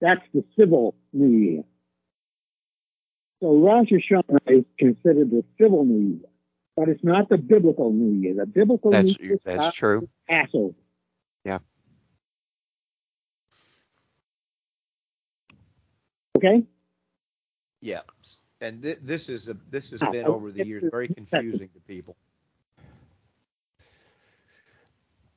[0.00, 1.64] That's the civil New Year.
[3.42, 6.28] So Rosh Hashanah is considered the civil New Year,
[6.74, 8.34] but it's not the biblical New Year.
[8.34, 10.08] The biblical That's New Year that's true.
[10.28, 10.74] Passover.
[11.44, 11.58] Yeah.
[16.44, 16.64] Okay?
[17.80, 18.02] Yeah.
[18.60, 21.80] And th- this is a this has Ah, been over the years very confusing to
[21.80, 22.16] people.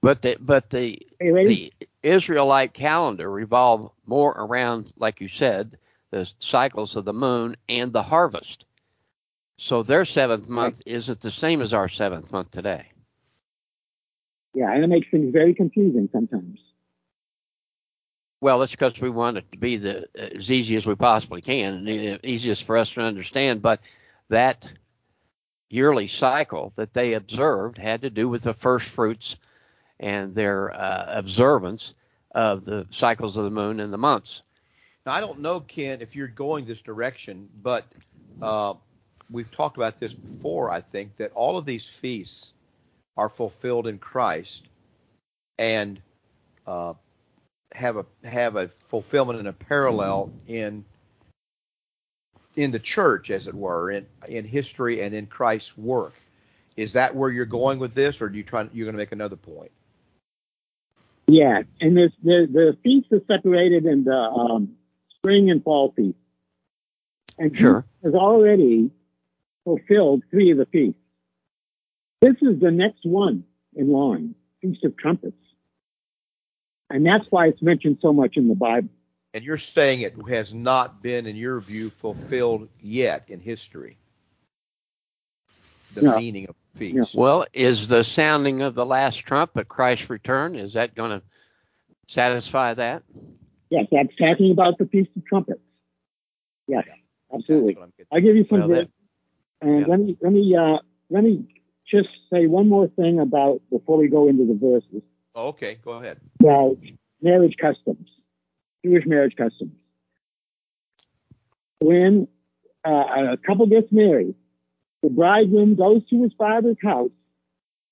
[0.02, 1.60] But the but the Are you ready?
[1.60, 5.78] the Israelite calendar revolve more around, like you said,
[6.12, 8.66] the cycles of the moon and the harvest.
[9.60, 12.92] So their seventh month isn't the same as our seventh month today.
[14.56, 16.60] Yeah, and it makes things very confusing sometimes.
[18.40, 21.88] Well, it's because we want it to be the as easy as we possibly can
[21.88, 23.62] and easiest for us to understand.
[23.62, 23.80] But
[24.30, 24.68] that
[25.70, 29.36] yearly cycle that they observed had to do with the first fruits
[30.00, 31.94] and their uh, observance
[32.34, 34.44] of the cycles of the moon and the months.
[35.06, 37.86] Now, I don't know, Ken, if you're going this direction, but
[38.42, 38.76] uh,
[39.32, 40.70] we've talked about this before.
[40.70, 42.54] I think that all of these feasts
[43.16, 44.68] are fulfilled in Christ
[45.58, 46.00] and
[46.68, 46.94] uh,
[47.74, 50.84] have a have a fulfillment and a parallel in
[52.56, 56.14] in the church, as it were, in in history and in Christ's work.
[56.76, 59.12] Is that where you're going with this, or do you try you're going to make
[59.12, 59.72] another point?
[61.28, 64.76] Yeah, and there's, the the feasts are separated into um,
[65.18, 66.20] spring and fall feasts.
[67.38, 67.86] And Sure.
[68.04, 68.92] Has already
[69.64, 71.00] fulfilled three of the feasts.
[72.22, 73.44] This is the next one
[73.76, 75.36] in line, Feast of Trumpets.
[76.90, 78.90] And that's why it's mentioned so much in the Bible.
[79.34, 83.98] And you're saying it has not been, in your view, fulfilled yet in history.
[85.94, 86.18] The No.
[86.18, 87.16] meaning of the feast.
[87.16, 90.56] Well, is the sounding of the last trumpet at Christ's return?
[90.56, 91.22] Is that going to
[92.08, 93.04] satisfy that?
[93.70, 95.60] Yes, that's talking about the Feast of Trumpets.
[96.68, 96.86] Yes,
[97.34, 97.78] absolutely.
[97.78, 98.90] I'm getting- I'll give you some Well, that-
[99.60, 99.88] And yeah.
[99.88, 100.78] let me let me uh,
[101.10, 101.44] let me
[101.86, 105.02] just say one more thing about before we go into the verses
[105.38, 106.20] Oh, okay, go ahead.
[106.40, 106.78] about
[107.22, 108.10] marriage customs,
[108.84, 109.72] Jewish marriage customs.
[111.80, 112.28] When
[112.84, 114.34] uh, a couple gets married,
[115.04, 117.12] the bridegroom goes to his father's house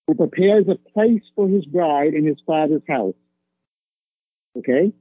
[0.08, 3.14] and prepares a place for his bride in his father's house.
[4.58, 4.92] Okay?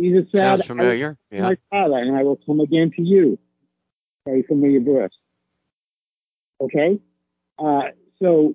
[0.00, 1.18] Jesus said, Sounds familiar.
[1.30, 1.42] Yeah.
[1.42, 3.38] my father, and I will come again to you.
[4.24, 5.12] Very familiar verse.
[6.58, 7.00] Okay?
[7.58, 7.82] Uh,
[8.18, 8.54] so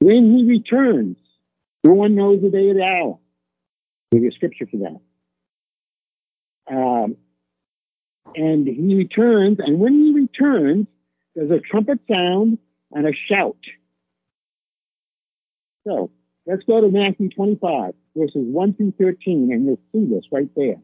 [0.00, 1.18] when he returns,
[1.84, 3.18] no one knows the day or the hour.
[4.12, 5.00] You a scripture for that.
[6.74, 7.16] Um,
[8.34, 10.86] and he returns, and when he returns,
[11.34, 12.58] there's a trumpet sound
[12.92, 13.58] and a shout.
[15.86, 16.10] So
[16.46, 20.76] let's go to Matthew 25, verses 1 through 13, and you'll see this right there.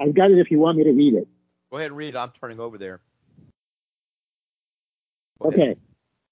[0.00, 1.28] I've got it if you want me to read it.
[1.70, 2.14] Go ahead and read.
[2.14, 2.18] it.
[2.18, 3.00] I'm turning over there.
[5.40, 5.78] Go ahead.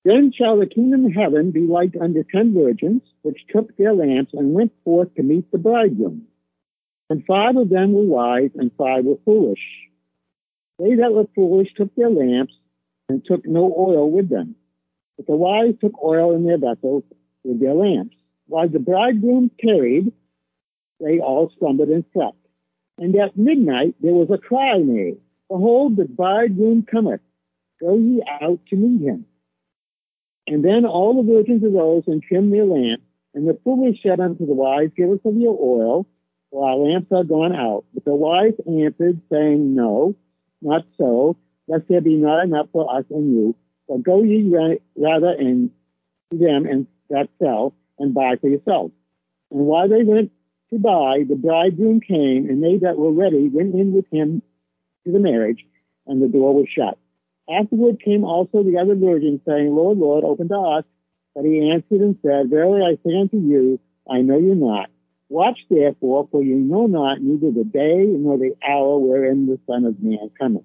[0.04, 4.34] Then shall the kingdom of heaven be like unto ten virgins, which took their lamps
[4.34, 6.26] and went forth to meet the bridegroom.
[7.08, 9.60] And five of them were wise, and five were foolish.
[10.78, 12.54] They that were foolish took their lamps,
[13.08, 14.56] and took no oil with them.
[15.16, 17.04] But the wise took oil in their vessels
[17.44, 18.16] with their lamps.
[18.46, 20.12] While the bridegroom tarried,
[21.00, 22.38] they all slumbered and slept.
[22.98, 27.20] And at midnight there was a cry made, Behold, the bridegroom cometh
[27.80, 29.26] go ye out to meet him.
[30.52, 34.44] And then all the virgins arose and trimmed their lamps, and the foolish said unto
[34.44, 36.06] the wise, Give us of your oil,
[36.50, 37.86] for our lamps are gone out.
[37.94, 40.14] But the wise answered, saying, No,
[40.60, 41.38] not so,
[41.68, 43.56] lest there be not enough for us and you.
[43.88, 44.54] But go ye
[44.94, 45.70] rather and
[46.30, 48.92] to them and that sell, and buy for yourselves.
[49.50, 50.32] And while they went
[50.68, 54.42] to buy, the bridegroom came, and they that were ready went in with him
[55.04, 55.64] to the marriage,
[56.06, 56.98] and the door was shut.
[57.50, 60.84] Afterward came also the other virgins, saying, Lord, Lord, open to us.
[61.34, 64.90] But he answered and said, Verily I say unto you, I know you not.
[65.28, 69.86] Watch therefore, for you know not neither the day nor the hour wherein the Son
[69.86, 70.64] of Man cometh.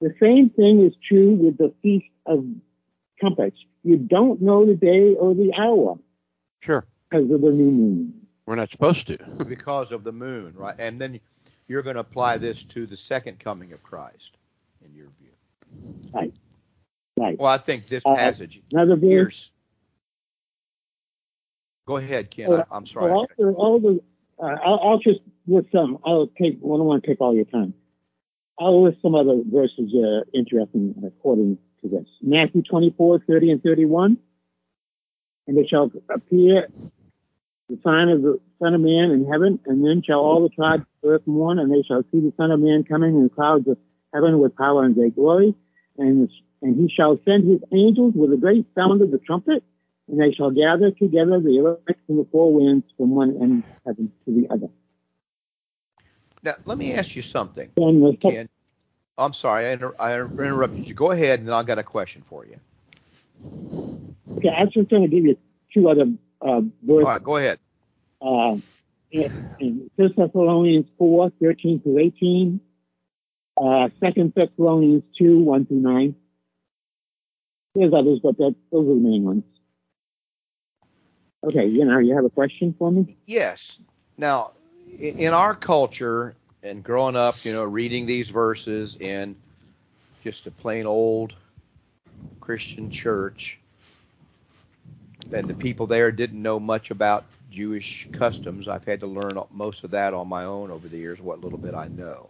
[0.00, 2.44] The same thing is true with the Feast of
[3.18, 3.56] Trumpets.
[3.82, 5.98] You don't know the day or the hour
[6.60, 6.84] Sure.
[7.10, 8.14] because of the new moon.
[8.46, 9.16] We're not supposed to.
[9.48, 10.76] because of the moon, right?
[10.78, 11.18] And then
[11.66, 14.36] you're going to apply this to the second coming of Christ,
[14.88, 15.30] in your view.
[16.12, 16.32] Right.
[17.18, 17.38] Right.
[17.38, 19.10] Well, I think this Uh, passage Another verse.
[19.10, 19.50] here's.
[21.86, 22.52] Go ahead, Ken.
[22.52, 23.10] I, I'm sorry.
[23.10, 24.00] Well, all, all the,
[24.38, 25.98] uh, I'll, I'll just list some.
[26.04, 26.56] I'll take.
[26.58, 27.74] I don't want to take all your time.
[28.60, 32.06] I'll list some other verses uh, interesting according to this.
[32.22, 34.18] Matthew 24, 30 and 31.
[35.46, 36.68] And it shall appear
[37.70, 40.82] the sign of the Son of Man in heaven, and then shall all the tribes
[40.82, 43.30] of the earth mourn, and they shall see the Son of Man coming in the
[43.30, 43.78] clouds of
[44.12, 45.54] heaven with power and great glory.
[45.96, 46.30] And,
[46.62, 49.62] and he shall send his angels with a great sound of the trumpet,
[50.08, 53.96] and they shall gather together the elect from the four winds from one end of
[53.96, 54.68] heaven to the other.
[56.42, 57.68] Now, let me ask you something,
[58.20, 58.48] Ken.
[59.18, 60.94] I'm sorry, I, inter- I interrupted you.
[60.94, 62.56] Go ahead, and then I got a question for you.
[64.38, 65.36] okay, I was just going to give you
[65.74, 66.06] two other
[66.40, 67.04] uh, verses.
[67.04, 67.58] right, go ahead.
[68.22, 68.56] Uh,
[69.10, 72.60] in, in 1 Thessalonians 4, 13 through 18,
[73.60, 76.14] uh, 2 Thessalonians 2, 1 through 9.
[77.74, 79.44] There's others, but that, those are the main ones.
[81.44, 83.16] Okay, you know, you have a question for me?
[83.26, 83.78] Yes.
[84.16, 84.52] Now,
[84.98, 89.36] in our culture and growing up, you know, reading these verses in
[90.24, 91.34] just a plain old
[92.40, 93.58] Christian church,
[95.32, 98.66] and the people there didn't know much about Jewish customs.
[98.66, 101.58] I've had to learn most of that on my own over the years, what little
[101.58, 102.27] bit I know.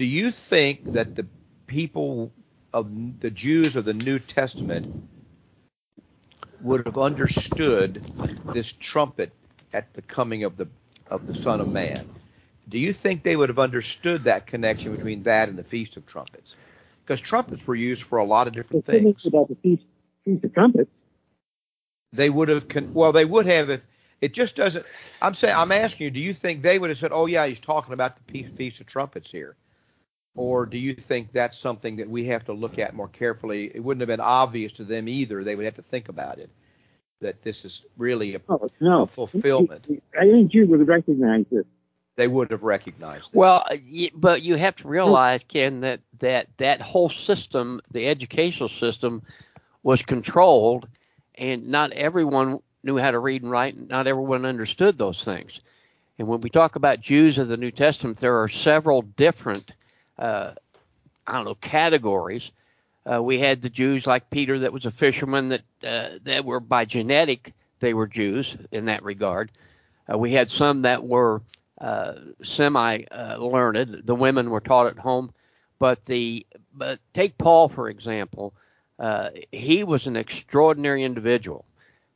[0.00, 1.26] Do you think that the
[1.66, 2.32] people
[2.72, 4.86] of the Jews of the New Testament
[6.62, 8.02] would have understood
[8.54, 9.30] this trumpet
[9.74, 10.68] at the coming of the
[11.10, 12.08] of the Son of Man.
[12.70, 16.06] Do you think they would have understood that connection between that and the Feast of
[16.06, 16.54] Trumpets?
[17.04, 19.26] Because trumpets were used for a lot of different The things.
[19.26, 19.84] about the Feast,
[20.24, 20.90] Feast of Trumpets.
[22.14, 23.82] They would have con- well, they would have if
[24.22, 24.86] it just doesn't.
[25.20, 26.10] I'm saying I'm asking you.
[26.10, 28.80] Do you think they would have said, "Oh yeah, he's talking about the Feast, Feast
[28.80, 29.56] of Trumpets here,"
[30.36, 33.70] or do you think that's something that we have to look at more carefully?
[33.74, 35.42] It wouldn't have been obvious to them either.
[35.44, 36.50] They would have to think about it.
[37.20, 39.02] that this is really a, Oh, no.
[39.02, 39.86] a fulfillment.
[40.18, 41.66] I think you would recognize this.
[42.16, 43.34] They would have recognized it.
[43.34, 43.64] Well,
[44.14, 49.22] but you have to realize, Ken, that that that whole system, the educational system,
[49.82, 50.88] was controlled,
[51.34, 55.60] and not everyone knew how to read and write, and not everyone understood those things.
[56.18, 59.72] And when we talk about Jews of the New Testament, there are several different,
[60.20, 60.52] uh,
[61.26, 62.50] I don't know, categories.
[63.10, 66.60] Uh, we had the Jews like Peter, that was a fisherman, that uh, that were
[66.60, 69.50] by genetic they were Jews in that regard.
[70.12, 71.40] Uh, we had some that were
[71.80, 72.12] uh,
[72.42, 73.04] semi
[73.38, 74.02] learned.
[74.04, 75.32] The women were taught at home,
[75.78, 78.54] but the but take Paul for example.
[78.98, 81.64] Uh, he was an extraordinary individual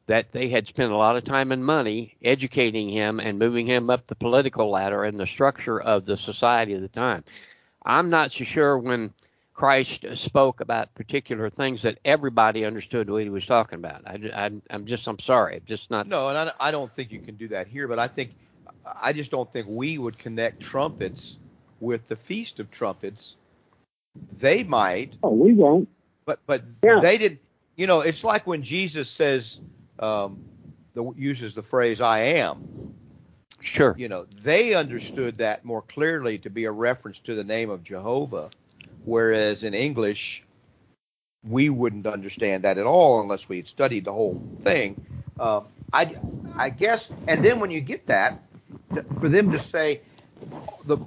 [0.07, 3.89] that they had spent a lot of time and money educating him and moving him
[3.89, 7.25] up the political ladder and the structure of the society of the time.
[7.85, 9.13] I'm not so sure when
[9.55, 14.03] Christ spoke about particular things that everybody understood what he was talking about.
[14.07, 16.07] I, am just, I'm sorry, just not.
[16.07, 18.35] No, and I, I don't think you can do that here, but I think,
[19.01, 21.39] I just don't think we would connect trumpets
[21.81, 23.37] with the Feast of Trumpets.
[24.39, 25.15] They might.
[25.23, 25.89] Oh, we won't.
[26.25, 27.01] But but yeah.
[27.01, 27.39] they did.
[27.77, 29.59] You know, it's like when Jesus says,
[29.99, 30.43] um,
[30.95, 32.95] the, uses the phrase "I am."
[33.65, 33.95] Sure.
[33.99, 37.83] You know, they understood that more clearly to be a reference to the name of
[37.83, 38.51] Jehovah,
[39.05, 40.45] whereas in English,
[41.49, 45.03] we wouldn't understand that at all unless we had studied the whole thing.
[45.41, 46.15] Um, I,
[46.57, 48.43] I guess, and then when you get that,
[49.19, 50.03] for them to say,
[50.85, 50.99] the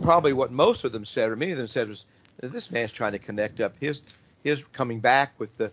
[0.00, 2.04] probably what most of them said, or many of them said, was
[2.40, 4.02] this man's trying to connect up his
[4.44, 5.72] his coming back with the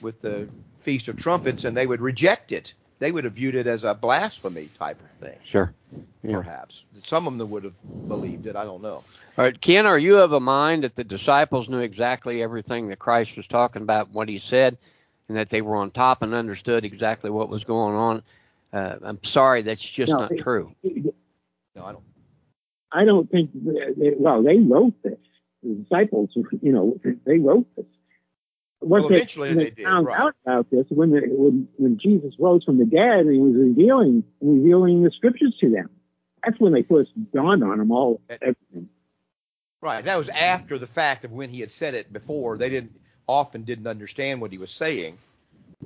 [0.00, 0.48] with the
[0.80, 2.72] Feast of Trumpets, and they would reject it.
[3.02, 5.36] They would have viewed it as a blasphemy type of thing.
[5.44, 5.74] Sure.
[6.22, 6.36] Yeah.
[6.36, 7.74] Perhaps some of them would have
[8.06, 8.54] believed it.
[8.54, 9.02] I don't know.
[9.36, 13.00] All right, Ken, are you of a mind that the disciples knew exactly everything that
[13.00, 14.78] Christ was talking about, what he said,
[15.26, 18.22] and that they were on top and understood exactly what was going on?
[18.72, 20.72] Uh, I'm sorry, that's just no, not it, true.
[20.84, 21.12] It,
[21.74, 22.04] no, I don't.
[22.92, 23.50] I don't think.
[23.52, 25.18] They, well, they wrote this.
[25.64, 26.30] The disciples,
[26.62, 27.86] you know, they wrote this.
[28.82, 30.20] What well, they, eventually they, they did, found right.
[30.20, 33.54] out about this when, the, when when Jesus rose from the dead and he was
[33.54, 35.88] revealing revealing the scriptures to them.
[36.44, 38.88] That's when they first dawned on them all everything.
[39.80, 40.04] Right.
[40.04, 42.58] That was after the fact of when he had said it before.
[42.58, 45.18] They didn't often didn't understand what he was saying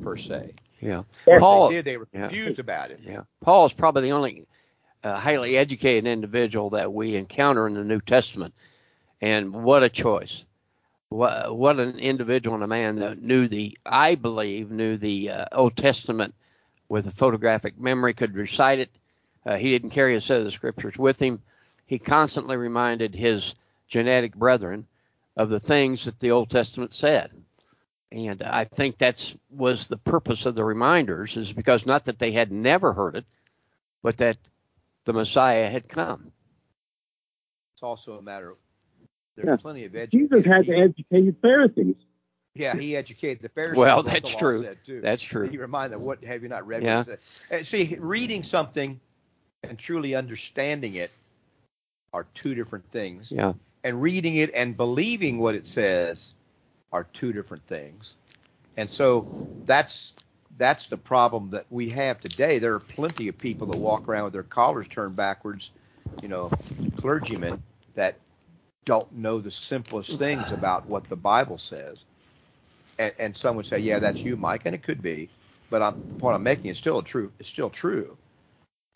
[0.02, 0.52] per se.
[0.80, 1.02] Yeah.
[1.26, 1.84] Or Paul they did.
[1.84, 2.28] They were yeah.
[2.28, 3.00] confused about it.
[3.02, 3.22] Yeah.
[3.42, 4.46] Paul is probably the only
[5.02, 8.54] uh, highly educated individual that we encounter in the New Testament,
[9.20, 10.44] and what a choice!
[11.08, 15.76] What, an individual and a man that knew the, I believe, knew the uh, Old
[15.76, 16.34] Testament
[16.88, 18.90] with a photographic memory, could recite it.
[19.44, 21.40] Uh, he didn't carry a set of the scriptures with him.
[21.86, 23.54] He constantly reminded his
[23.88, 24.86] genetic brethren
[25.36, 27.30] of the things that the Old Testament said.
[28.12, 32.32] And I think that's was the purpose of the reminders is because not that they
[32.32, 33.24] had never heard it,
[34.02, 34.38] but that
[35.04, 36.32] the Messiah had come.
[37.74, 38.56] It's also a matter of
[39.36, 39.56] there's Yeah.
[39.56, 40.28] plenty of education.
[40.28, 41.96] Jesus had to educate the Pharisees.
[42.54, 43.76] Yeah, he educated the Pharisees.
[43.76, 44.62] Well, that's true.
[44.62, 45.00] said, too.
[45.02, 45.46] That's true.
[45.46, 46.82] He reminded them, what have you not read?
[46.82, 46.98] Yeah.
[46.98, 47.20] What it
[47.50, 47.58] said?
[47.58, 48.98] And see, reading something
[49.62, 51.10] and truly understanding it
[52.14, 53.30] are two different things.
[53.30, 53.52] Yeah.
[53.84, 56.32] And reading it and believing what it says
[56.92, 58.14] are two different things.
[58.78, 60.14] And so that's
[60.58, 62.58] that's the problem that we have today.
[62.58, 65.70] There are plenty of people that walk around with their collars turned backwards,
[66.22, 66.50] you know,
[66.96, 67.62] clergymen
[67.94, 68.16] that
[68.86, 72.06] don't know the simplest things about what the Bible says.
[72.98, 75.32] And, and some would say, yeah, that's you, Mike, and it could be,
[75.70, 77.32] but I'm, the point I'm making is still true.
[77.40, 78.18] It's still true.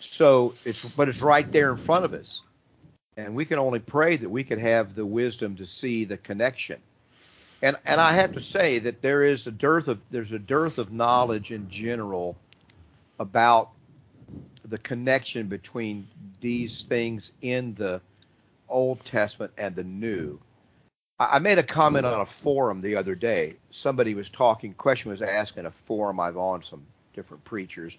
[0.01, 2.43] So it's, but it's right there in front of us,
[3.17, 6.83] and we can only pray that we could have the wisdom to see the connection.
[7.63, 10.79] And and I have to say that there is a dearth of there's a dearth
[10.79, 12.41] of knowledge in general
[13.19, 13.73] about
[14.65, 16.09] the connection between
[16.41, 18.03] these things in the
[18.71, 20.41] Old Testament and the New.
[21.19, 23.57] I made a comment on a forum the other day.
[23.71, 27.99] Somebody was talking, question was asked in a forum I've on some different preachers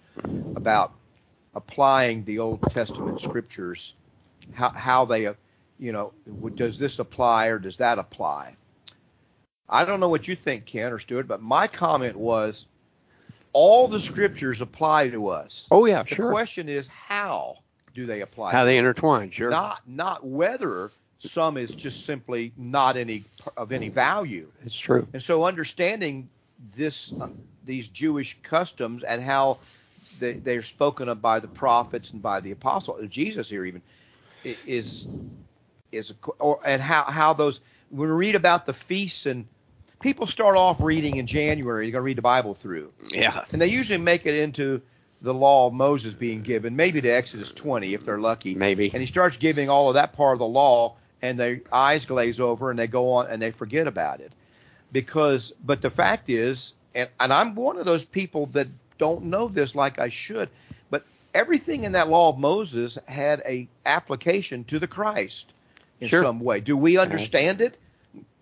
[0.56, 0.94] about
[1.54, 3.94] applying the Old Testament scriptures,
[4.54, 5.30] how, how they,
[5.78, 6.14] you know,
[6.56, 8.56] does this apply or does that apply?
[9.70, 12.66] I don't know what you think, Ken or Stuart, but my comment was
[13.54, 15.68] all the scriptures apply to us.
[15.72, 16.32] Oh yeah, the sure.
[16.32, 17.60] question is how
[17.94, 18.52] do they apply?
[18.52, 19.50] How they intertwine, sure.
[19.50, 23.24] Not not whether some is just simply not any
[23.58, 24.48] of any value.
[24.66, 25.08] it's true.
[25.14, 26.30] And so understanding
[26.76, 27.28] this uh,
[27.66, 29.60] these Jewish customs and how
[30.20, 33.82] they, they're spoken of by the prophets and by the apostle Jesus here even
[34.44, 35.08] is
[35.92, 39.46] is a, or and how how those when we read about the feasts and
[40.02, 41.86] people start off reading in January.
[41.86, 43.46] You're going to read the Bible through, Yeah.
[43.52, 44.82] and they usually make it into
[45.22, 48.56] the law of Moses being given, maybe to Exodus 20 if they're lucky.
[48.56, 48.90] Maybe.
[48.92, 52.40] And he starts giving all of that part of the law, and their eyes glaze
[52.40, 54.32] over, and they go on and they forget about it.
[54.92, 58.68] Because, but the fact is, and, and I'm one of those people that
[58.98, 60.50] don't know this like I should,
[60.90, 65.54] but everything in that law of Moses had a application to the Christ
[66.00, 66.24] in Sure.
[66.24, 66.60] some way.
[66.60, 67.78] Do we understand it?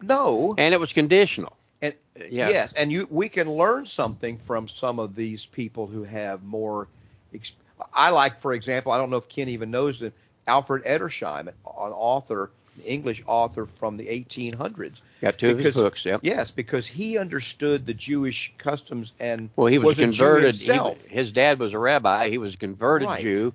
[0.01, 0.55] No.
[0.57, 1.53] And it was conditional.
[1.81, 2.49] And Yeah.
[2.49, 6.87] yes, and you we can learn something from some of these people who have more.
[7.33, 7.53] Ex-
[7.93, 10.13] I like, for example, I don't know if Ken even knows it.
[10.47, 14.99] Alfred Edersheim, an author, an English author from the 1800s.
[15.21, 16.03] Got two of his books.
[16.03, 16.21] Yep.
[16.23, 20.55] Yes, because he understood the Jewish customs and Well, he was, Jew converted.
[20.55, 22.29] He- his dad was a rabbi.
[22.29, 23.21] He was a converted Right.
[23.21, 23.53] Jew.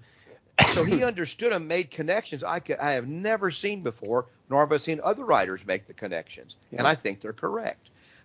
[0.75, 4.73] so he understood and made connections I, could, I have never seen before, nor have
[4.73, 6.55] I seen other writers make the connections.
[6.79, 7.84] And I think they're correct.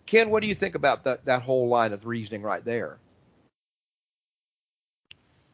[0.09, 2.97] Ken, what do you think about that, that whole line of reasoning right there?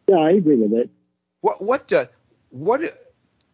[0.08, 0.90] Yeah, I agree with it.
[1.42, 2.06] What what uh,
[2.52, 2.82] what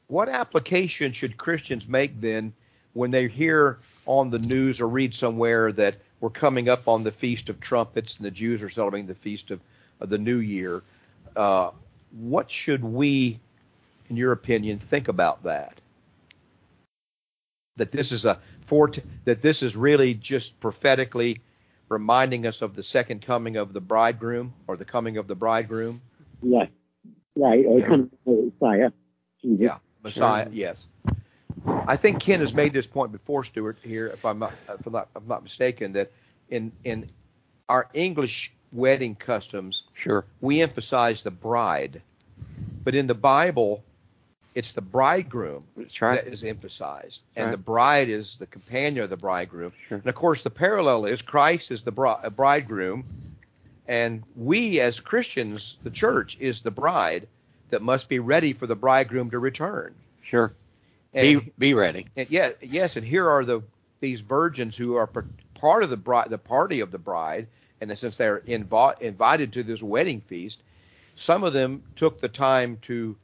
[0.07, 2.53] what application should Christians make then
[2.93, 7.11] when they hear on the news or read somewhere that we're coming up on the
[7.11, 9.59] feast of trumpets and the Jews are celebrating the feast of,
[10.01, 10.83] of the New Year?
[11.35, 11.71] Uh,
[12.11, 13.39] what should we,
[14.09, 15.81] in your opinion, think about that?
[17.81, 21.41] That this is a fort that this is really just prophetically
[21.89, 25.99] reminding us of the second coming of the bridegroom or the coming of the bridegroom.
[26.43, 26.69] Yes.
[27.35, 27.65] Right.
[27.65, 28.03] Or Yeah.
[28.27, 28.91] Messiah.
[29.41, 29.59] Jesus.
[29.59, 30.47] Yeah, Messiah.
[30.51, 30.85] Yes.
[31.65, 33.79] I think Ken has made this point before, Stuart.
[33.81, 36.11] Here, if I'm not, if I'm not, if I'm not mistaken, that
[36.49, 37.07] in in
[37.67, 40.23] our English wedding customs, Sure.
[40.39, 41.99] we emphasize the bride,
[42.83, 43.83] but in the Bible,
[44.55, 46.23] it's the bridegroom That's right.
[46.23, 47.43] that is emphasized, Right.
[47.45, 49.71] and the bride is the companion of the bridegroom.
[49.87, 49.97] Sure.
[49.99, 53.05] And of course, the parallel is Christ is the bri- bridegroom,
[53.87, 57.27] and we as Christians, the church, is the bride
[57.69, 59.93] that must be ready for the bridegroom to return.
[60.23, 60.53] Sure.
[61.13, 62.07] And, be be ready.
[62.15, 63.61] and yeah, yes, and here are the
[63.99, 65.07] these virgins who are
[65.55, 67.47] part of the bride, the party of the bride,
[67.81, 70.59] and since they're invo- invited to this wedding feast,
[71.15, 73.15] some of them took the time to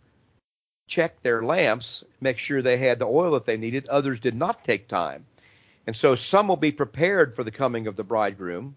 [0.88, 3.88] check their lamps, make sure they had the oil that they needed.
[3.90, 5.26] Others did not take time,
[5.86, 8.76] and so some will be prepared for the coming of the bridegroom,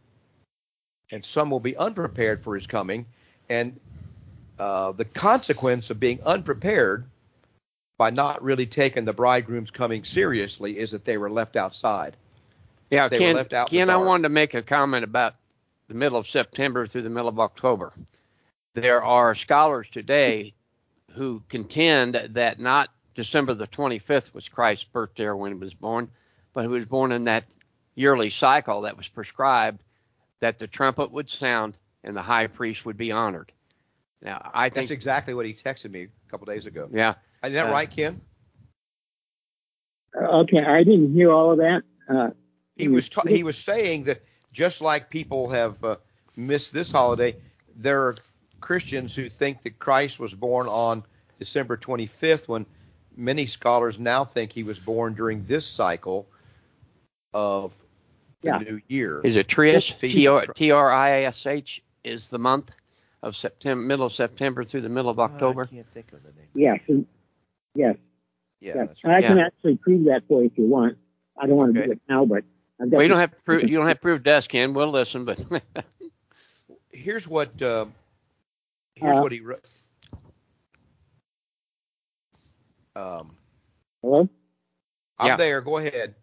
[1.10, 3.06] and some will be unprepared for his coming,
[3.48, 3.78] and
[4.58, 7.04] uh, the consequence of being unprepared
[7.96, 12.16] by not really taking the bridegroom's coming seriously is that they were left outside.
[12.90, 15.34] Yeah, They were Ken, left out Ken I wanted to make a comment about
[15.88, 17.92] the middle of September through the middle of October.
[18.74, 20.54] There are scholars today
[21.14, 26.08] who contend that not December the 25th was Christ's birthday or when he was born,
[26.54, 27.44] but he was born in that
[27.94, 29.82] yearly cycle that was prescribed
[30.40, 33.52] that the trumpet would sound and the high priest would be honored.
[34.22, 36.88] Now, I think, That's exactly what he texted me a couple days ago.
[36.92, 38.20] yeah, Is that Uh, right, Ken?
[40.14, 41.82] Uh, Okay, I didn't hear all of that.
[42.08, 42.30] Uh,
[42.76, 45.96] He was ta- he was saying that just like people have uh,
[46.36, 47.36] missed this holiday,
[47.76, 48.14] there are
[48.60, 51.02] Christians who think that Christ was born on
[51.38, 52.66] December 25th, when
[53.16, 56.26] many scholars now think he was born during this cycle
[57.34, 57.72] of
[58.42, 58.58] the Yeah.
[58.58, 59.20] new year.
[59.22, 59.92] is it Trish?
[59.94, 62.70] Feast T R of T R I S H is the month
[63.22, 65.64] of September, middle of September through the middle of October.
[65.64, 66.48] I can't think of the name.
[66.54, 66.80] yes.
[67.74, 67.96] Yes.
[68.60, 68.88] Yeah, yes.
[68.88, 69.24] that's right.
[69.24, 70.96] I can actually prove that for you if you want.
[71.38, 71.86] I don't want to Okay.
[71.86, 72.44] do it now, but
[72.80, 74.74] I've got Well, you don't have to prove you don't have to prove desk, Ken.
[74.74, 75.38] We'll listen, but
[76.92, 77.86] Here's what uh,
[79.00, 79.64] here's Uh, what he wrote.
[82.96, 83.36] Um,
[84.02, 84.28] Hello?
[85.18, 85.36] I'm Yeah.
[85.36, 85.60] there.
[85.60, 86.14] Go ahead.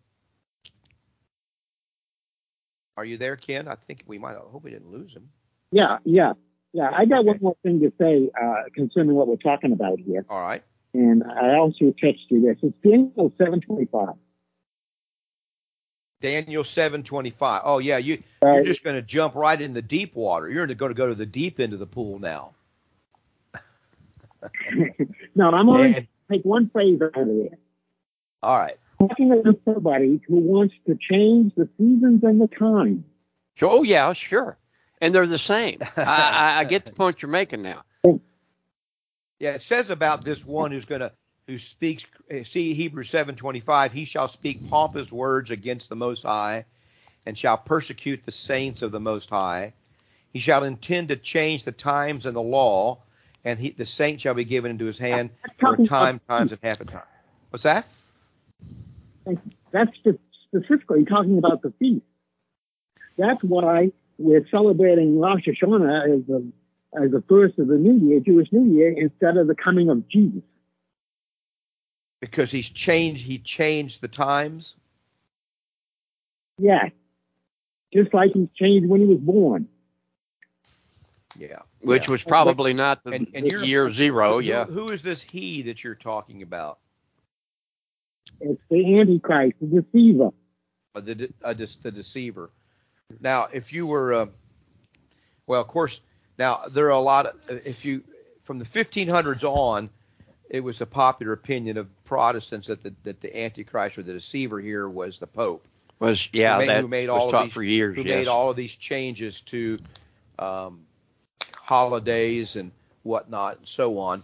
[2.97, 3.67] Are you there, Ken?
[3.67, 4.35] I think we might.
[4.35, 5.29] I hope we didn't lose him.
[5.71, 6.33] Yeah, yeah,
[6.73, 6.89] yeah.
[6.93, 10.41] I got one more thing to say uh, concerning what we're talking about here, All
[10.41, 10.63] right.
[10.93, 12.57] and I also text you this.
[12.63, 14.15] It's Daniel seven twenty five.
[16.21, 17.61] Daniel seven twenty five.
[17.65, 20.49] Oh yeah, you Uh, you're just going to jump right in the deep water.
[20.49, 22.55] You're going to go to the deep end of the pool now.
[25.35, 27.59] No, I'm only And, take one phrase out of it.
[28.43, 28.77] all right.
[28.99, 33.05] Talking about somebody who wants to change the seasons and the time.
[33.61, 34.57] oh yeah, sure,
[35.01, 35.79] and they're the same.
[35.97, 37.83] I, I, I get the point you're making now.
[39.39, 41.11] Yeah, it says about this one who's going to
[41.45, 42.05] who speaks.
[42.31, 43.91] uh, See Hebrews seven twenty five.
[43.91, 46.65] He shall speak pompous words against the Most High,
[47.27, 49.73] and shall persecute the saints of the Most High.
[50.33, 52.97] He shall intend to change the times and the law,
[53.47, 56.59] and he, the saint shall be given into his hand for a time, times, and
[56.61, 57.03] half a time.
[57.49, 57.87] What's that?
[59.71, 62.03] That's spe- specifically talking about the feast.
[63.17, 66.51] that's why we're celebrating Rosh Hashanah as the
[67.01, 70.07] as the first of the New Year, Jewish New Year, instead of the coming of
[70.09, 70.41] Jesus.
[72.19, 73.25] Because he's changed.
[73.25, 74.73] He changed the times.
[76.57, 76.89] Yeah,
[77.93, 79.69] just like he changed when he was born.
[81.37, 81.59] Yeah.
[81.81, 82.11] Which yeah.
[82.11, 84.35] was probably not the, And- and the year zero.
[84.39, 84.65] Who- Yeah.
[84.65, 86.79] Who is this he that you're talking about?
[88.39, 90.31] It's the Antichrist, the deceiver.
[90.95, 92.49] Uh, the uh, de- the deceiver.
[93.19, 94.25] Now, if you were, uh,
[95.45, 96.01] well, of course,
[96.37, 98.03] now there are a lot of if you
[98.43, 99.89] from the 1500s on,
[100.49, 104.59] it was a popular opinion of Protestants that the that the Antichrist or the deceiver
[104.59, 105.67] here was the Pope.
[105.99, 107.95] Was yeah who made, that who made was all taught of these, for years.
[107.95, 108.15] who yes.
[108.15, 109.79] made all of these changes to
[110.39, 110.81] um,
[111.67, 112.71] holidays and
[113.03, 114.23] whatnot and so on.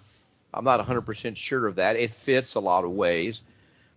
[0.54, 1.96] I'm not 100% sure of that.
[1.96, 3.42] It fits a lot of ways.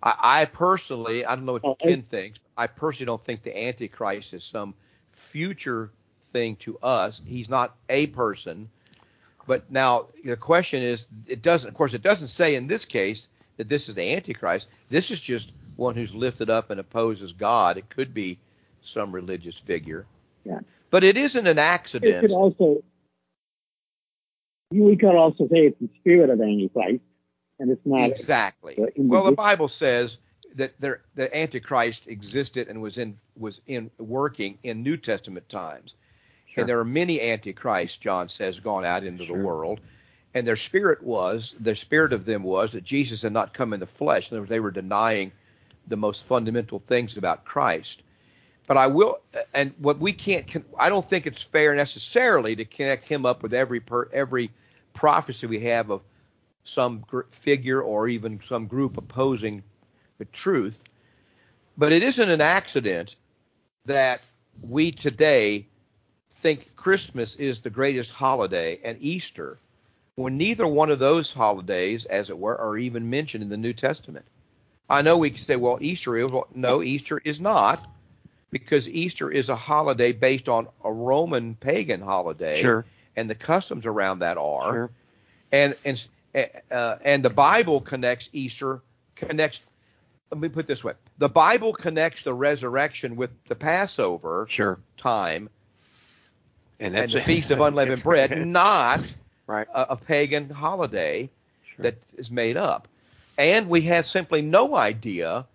[0.03, 2.39] I, I personally, I don't know what Oh, Ken thinks.
[2.57, 4.75] I personally don't think the Antichrist is some
[5.13, 5.91] future
[6.33, 7.21] thing to us.
[7.27, 8.69] He's not a person.
[9.47, 11.69] But now the question is, it doesn't.
[11.69, 13.29] Of course, it doesn't say in this case
[13.59, 14.67] that this is the Antichrist.
[14.89, 17.77] This is just one who's lifted up and opposes God.
[17.77, 18.39] It could be
[18.83, 20.05] some religious figure.
[20.45, 20.61] Yeah.
[20.91, 22.21] But it isn't an It accident.
[22.23, 22.83] could also,
[24.71, 27.03] we could also say it's the spirit of Antichrist,
[27.59, 28.11] and it's not.
[28.11, 28.77] Exactly.
[28.97, 29.33] Well, the.
[29.33, 30.19] Bible says
[30.55, 35.95] that there, the Antichrist existed and was in was in working in New Testament times,
[36.49, 36.63] Sure.
[36.63, 37.99] and there are many antichrists.
[37.99, 39.37] John says gone out into Sure.
[39.37, 39.81] the world,
[40.35, 43.81] and their spirit was the spirit of them was that Jesus had not come in
[43.81, 44.31] the flesh.
[44.31, 45.33] In other words, they were denying
[45.89, 48.03] the most fundamental things about Christ.
[48.67, 49.21] But I will,
[49.55, 50.45] and what we can't,
[50.79, 54.51] I don't think it's fair necessarily to connect him up with every per, every
[54.93, 56.03] prophecy we have of
[56.65, 59.63] some gr- figure or even some group opposing
[60.19, 60.83] the truth.
[61.79, 63.17] But it isn't an accident
[63.85, 64.21] that
[64.63, 65.67] we today
[66.37, 69.59] think Christmas is the greatest holiday and Easter
[70.17, 73.75] when neither one of those holidays, as it were, are even mentioned in the New
[73.75, 74.25] Testament.
[74.89, 76.33] I know we can say, well, Easter is.
[76.33, 77.87] Well, no, Easter is not,
[78.61, 82.85] because Easter is a holiday based on a Roman pagan holiday, Sure.
[83.17, 84.91] and the customs around that are Sure.
[85.53, 86.05] and and
[86.71, 88.81] uh, and the Bible connects Easter
[89.15, 89.61] connects.
[90.31, 94.79] Let me put it this way: the Bible connects the resurrection with the Passover Sure.
[94.97, 95.49] time
[96.81, 99.13] And and that's the Feast of Unleavened Bread, not
[99.47, 99.67] right.
[99.75, 101.31] a, a pagan holiday
[101.79, 102.89] that is made up.
[103.39, 105.47] And we have simply no idea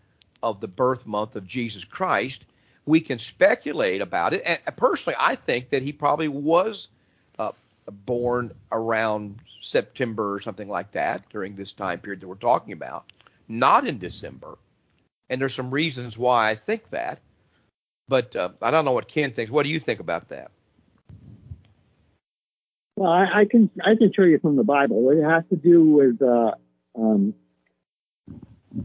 [0.43, 2.45] of the birth month of Jesus Christ.
[2.86, 4.44] We can speculate about it.
[4.46, 6.88] And personally, I think that he probably was
[7.38, 7.52] uh,
[8.06, 13.12] born around September or something like that during this time period that we're talking about,
[13.48, 14.58] not in December.
[15.30, 17.20] And there's some reasons why I think that.
[18.08, 19.52] But uh, I don't know what Ken thinks.
[19.52, 20.52] What do you think about that?
[22.98, 25.10] Well, I, I can I can show you from the Bible.
[25.12, 26.52] It has to do with uh,
[26.96, 27.34] um,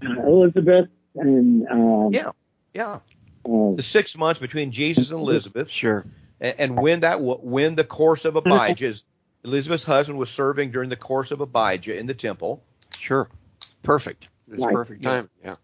[0.00, 2.30] Elizabeth and um, Yeah,
[2.72, 3.00] yeah.
[3.46, 5.70] Uh, The six months between Jesus and Elizabeth.
[5.70, 6.04] Sure.
[6.40, 9.02] and, and when that when the course of Abijah's
[9.44, 12.62] Elizabeth's husband was serving during the course of Abijah in the temple,
[12.98, 13.28] Sure.
[13.82, 14.28] Perfect.
[14.50, 14.74] It's Right.
[14.74, 15.10] perfect Yeah.
[15.10, 15.30] time.
[15.44, 15.56] Yeah.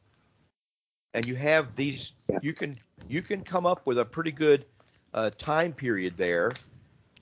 [1.15, 2.39] and you have these, Yeah.
[2.43, 2.79] you can
[3.09, 4.65] you can come up with a pretty good
[5.13, 6.51] uh, time period there.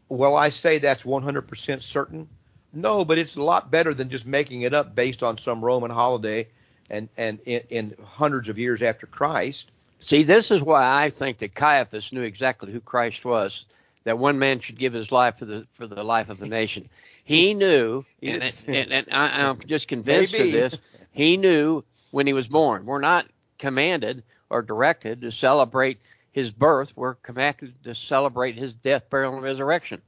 [0.09, 2.29] Well, I say that's 100% certain.
[2.73, 5.91] No, but it's a lot better than just making it up based on some Roman
[5.91, 6.47] holiday
[6.91, 9.73] and and in, in hundreds of years after Christ.
[10.01, 13.65] See, this is why I think that Caiaphas knew exactly who Christ was.
[14.05, 16.89] That one man should give his life for the for the life of the nation.
[17.25, 20.49] He knew, and, and, and I, I'm just convinced Maybe.
[20.49, 20.81] of this.
[21.13, 22.87] He knew when he was born.
[22.87, 23.27] We're not
[23.59, 25.99] commanded or directed to celebrate
[26.33, 26.93] his birth.
[26.97, 30.01] We're commanded to celebrate his death, burial, and resurrection.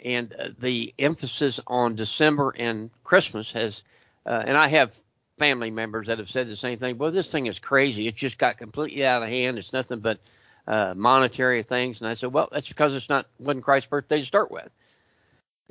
[0.00, 3.82] And uh, the emphasis on December and Christmas has,
[4.26, 4.92] uh, and I have
[5.38, 6.98] family members that have said the same thing.
[6.98, 8.06] Well, this thing is crazy.
[8.06, 9.58] It just got completely out of hand.
[9.58, 10.18] It's nothing but
[10.66, 12.00] uh, monetary things.
[12.00, 14.70] And I said, well, that's because it's not wasn't Christ's birthday to start with.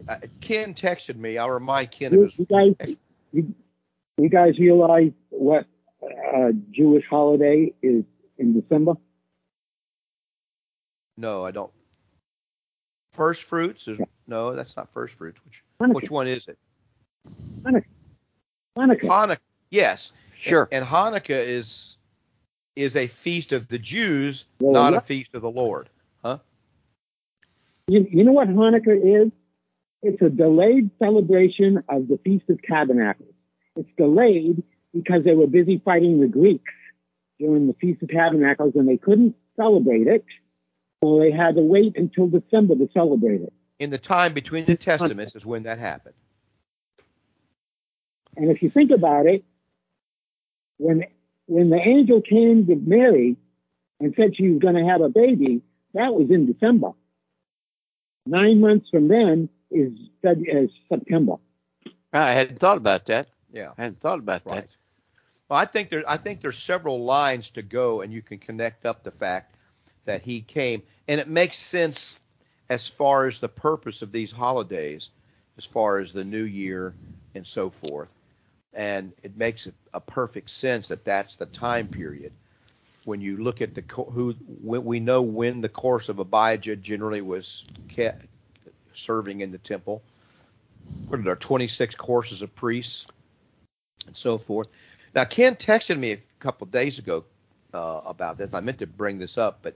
[0.07, 1.37] Uh, Ken texted me.
[1.37, 2.95] I'll remind Ken of you, his you guys
[3.31, 3.55] you,
[4.17, 5.65] you guys realize what
[6.03, 8.03] uh, Jewish holiday is
[8.37, 8.93] in December?
[11.15, 11.71] No, I don't.
[13.11, 15.39] First fruits is no, that's not first fruits.
[15.45, 15.93] Which Hanukkah.
[15.93, 16.57] which one is it?
[17.63, 17.83] Hanukkah.
[18.75, 19.37] Hanukkah.
[19.73, 20.11] Yes.
[20.39, 20.69] Sure.
[20.71, 21.97] And Hanukkah is
[22.75, 25.89] is a feast of the Jews, Well, not a feast of the Lord.
[27.87, 29.31] You, you know what Hanukkah is?
[30.01, 33.33] It's a delayed celebration of the Feast of Tabernacles.
[33.75, 34.63] It's delayed
[34.93, 36.71] because they were busy fighting the Greeks
[37.39, 40.25] during the Feast of Tabernacles and they couldn't celebrate it
[41.03, 43.53] So they had to wait until December to celebrate it.
[43.79, 46.15] In the time between the testaments is when that happened.
[48.37, 49.43] And if you think about it,
[50.83, 51.05] when
[51.47, 53.37] when the angel came to Mary
[53.99, 55.61] and said she was going to have a baby,
[55.93, 56.91] that was in December.
[58.25, 61.35] Nine months from then is is September.
[62.13, 63.27] Ah, I hadn't thought about that.
[63.51, 63.71] Yeah.
[63.77, 64.61] I hadn't thought about Right.
[64.61, 64.69] that.
[65.49, 68.85] Well, I think there I think there's several lines to go, and you can connect
[68.85, 69.55] up the fact
[70.05, 72.19] that he came, and it makes sense
[72.69, 75.09] as far as the purpose of these holidays,
[75.57, 76.93] as far as the New Year
[77.35, 78.09] and so forth,
[78.73, 82.31] and it makes a perfect sense that that's the time period.
[83.05, 87.65] When you look at the who we know when the course of Abijah generally was
[87.89, 88.25] kept
[88.95, 90.01] serving in the temple.
[91.07, 93.05] What are there 26 courses of priests
[94.07, 94.67] and so forth.
[95.15, 97.23] Now, Ken texted me a couple days ago
[97.73, 98.53] uh, about this.
[98.53, 99.75] I meant to bring this up, but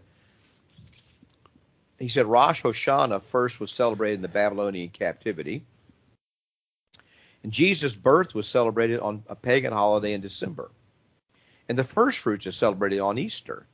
[1.99, 5.63] he said Rosh Hashanah first was celebrated in the Babylonian captivity,
[7.43, 10.71] and Jesus' birth was celebrated on a pagan holiday in December,
[11.69, 13.65] and the first fruits is celebrated on Easter.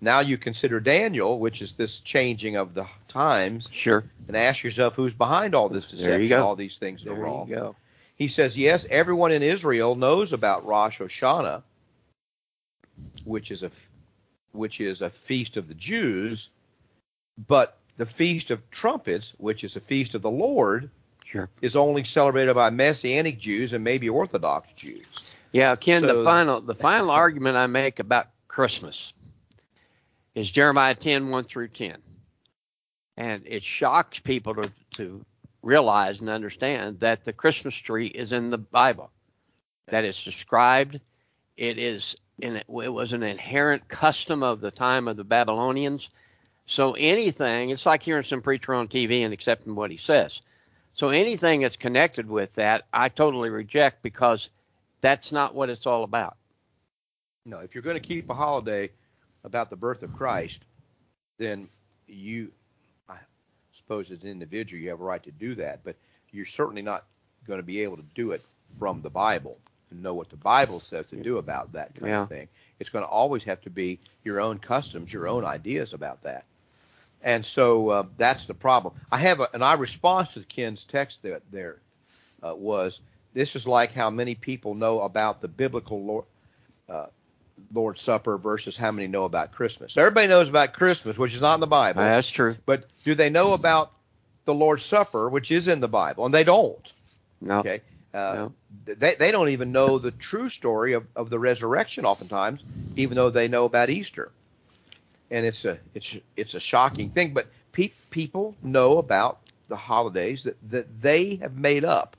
[0.00, 4.04] Now you consider Daniel, which is this changing of the times, Sure.
[4.28, 6.32] and ask yourself who's behind all this deception.
[6.38, 7.48] All these things There are wrong.
[7.48, 7.74] go.
[8.14, 11.62] He says, yes, everyone in Israel knows about Rosh Hashanah,
[13.24, 13.70] which is a
[14.52, 16.48] which is a feast of the Jews,
[17.46, 20.90] but the feast of trumpets, which is a feast of the Lord,
[21.30, 21.50] Sure.
[21.60, 25.04] is only celebrated by Messianic Jews and maybe Orthodox Jews.
[25.52, 26.02] Yeah, Ken.
[26.02, 29.12] So- the final the final argument I make about Christmas
[30.34, 31.98] is Jeremiah 10, 1 through 10.
[33.16, 35.24] And it shocks people to, to
[35.62, 39.10] realize and understand that the Christmas tree is in the Bible,
[39.88, 41.00] that it's described.
[41.56, 46.08] It is in it, it was an inherent custom of the time of the Babylonians.
[46.66, 50.40] So anything, it's like hearing some preacher on TV and accepting what he says.
[50.98, 54.50] So anything that's connected with that, I totally reject because
[55.00, 56.36] that's not what it's all about.
[57.46, 58.90] No, if you're going to keep a holiday
[59.44, 60.64] about the birth of Christ,
[61.38, 61.68] then
[62.08, 62.50] you,
[63.08, 63.16] I
[63.76, 65.78] suppose, as an individual, you have a right to do that.
[65.84, 65.94] But
[66.32, 67.04] you're certainly not
[67.46, 68.42] going to be able to do it
[68.80, 69.56] from the Bible
[69.92, 72.22] and know what the Bible says to do about that kind Yeah.
[72.24, 72.48] of thing.
[72.80, 76.44] It's going to always have to be your own customs, your own ideas about that.
[77.22, 78.94] And so uh, that's the problem.
[79.10, 81.78] I have a, and I response to Ken's text there, there
[82.46, 83.00] uh, was
[83.34, 86.24] this is like how many people know about the biblical Lord,
[86.88, 87.06] uh,
[87.72, 89.96] Lord's Supper versus how many know about Christmas.
[89.96, 92.56] Everybody knows about Christmas, which is not in the Bible, That's true.
[92.66, 93.92] but do they know about
[94.44, 96.24] the Lord's Supper, which is in the Bible?
[96.24, 96.92] And they don't.
[97.40, 97.58] No.
[97.58, 97.80] Okay.
[98.14, 98.52] Uh, No.
[98.86, 102.60] they, they don't even know the true story of, of the resurrection oftentimes,
[102.96, 104.30] even though they know about Easter.
[105.30, 110.44] And it's a it's it's a shocking thing, but pe- people know about the holidays
[110.44, 112.16] that, that they have made up.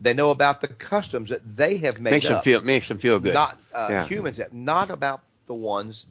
[0.00, 2.44] They know about the customs that they have made Makes them up.
[2.44, 3.34] feel makes them feel good.
[3.34, 4.06] Not uh, Yeah.
[4.06, 6.06] humans, not about the ones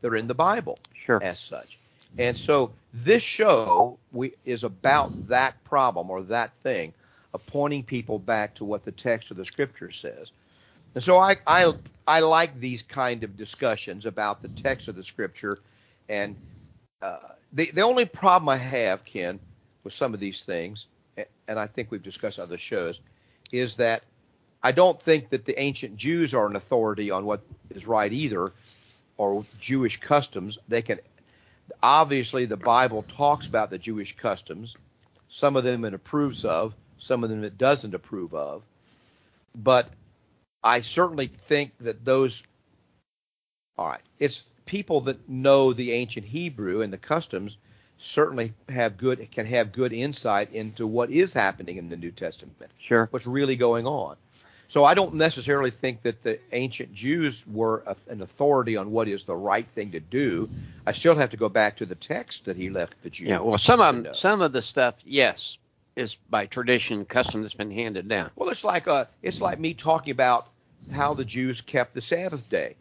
[0.00, 1.20] that are in the Bible sure.
[1.20, 1.78] as such.
[2.18, 6.92] And so this show we, is about that problem or that thing
[7.34, 10.30] of pointing people back to what the text of the scripture says.
[10.94, 11.72] And so I, I,
[12.06, 15.58] I like these kind of discussions about the text of the scripture.
[16.08, 16.36] And
[17.02, 17.18] uh,
[17.52, 19.40] the, the only problem I have, Ken,
[19.82, 20.86] with some of these things,
[21.48, 23.00] and I think we've discussed other shows,
[23.52, 24.02] is that
[24.62, 28.52] I don't think that the ancient Jews are an authority on what is right either,
[29.16, 30.58] or Jewish customs.
[30.68, 31.00] They can
[31.82, 34.74] obviously the Bible talks about the Jewish customs.
[35.28, 38.62] Some of them it approves of, some of them it doesn't approve of.
[39.54, 39.88] But
[40.64, 42.42] I certainly think that those
[43.76, 47.58] all right, it's people that know the ancient Hebrew and the customs
[47.98, 52.56] certainly have good can have good insight into what is happening in the New Testament
[52.78, 53.08] Sure.
[53.10, 54.16] what's really going on.
[54.68, 59.08] So I don't necessarily think that the ancient Jews were a, an authority on what
[59.08, 60.48] is the right thing to do.
[60.86, 63.28] I still have to go back to the text that he left the Jews.
[63.28, 63.40] Yeah.
[63.40, 65.58] Well, some of them, some of the stuff, yes,
[65.96, 68.30] is by tradition, custom that's been handed down.
[68.36, 70.48] Well, it's like uh, it's like me talking about
[70.92, 72.76] how the Jews kept the Sabbath day.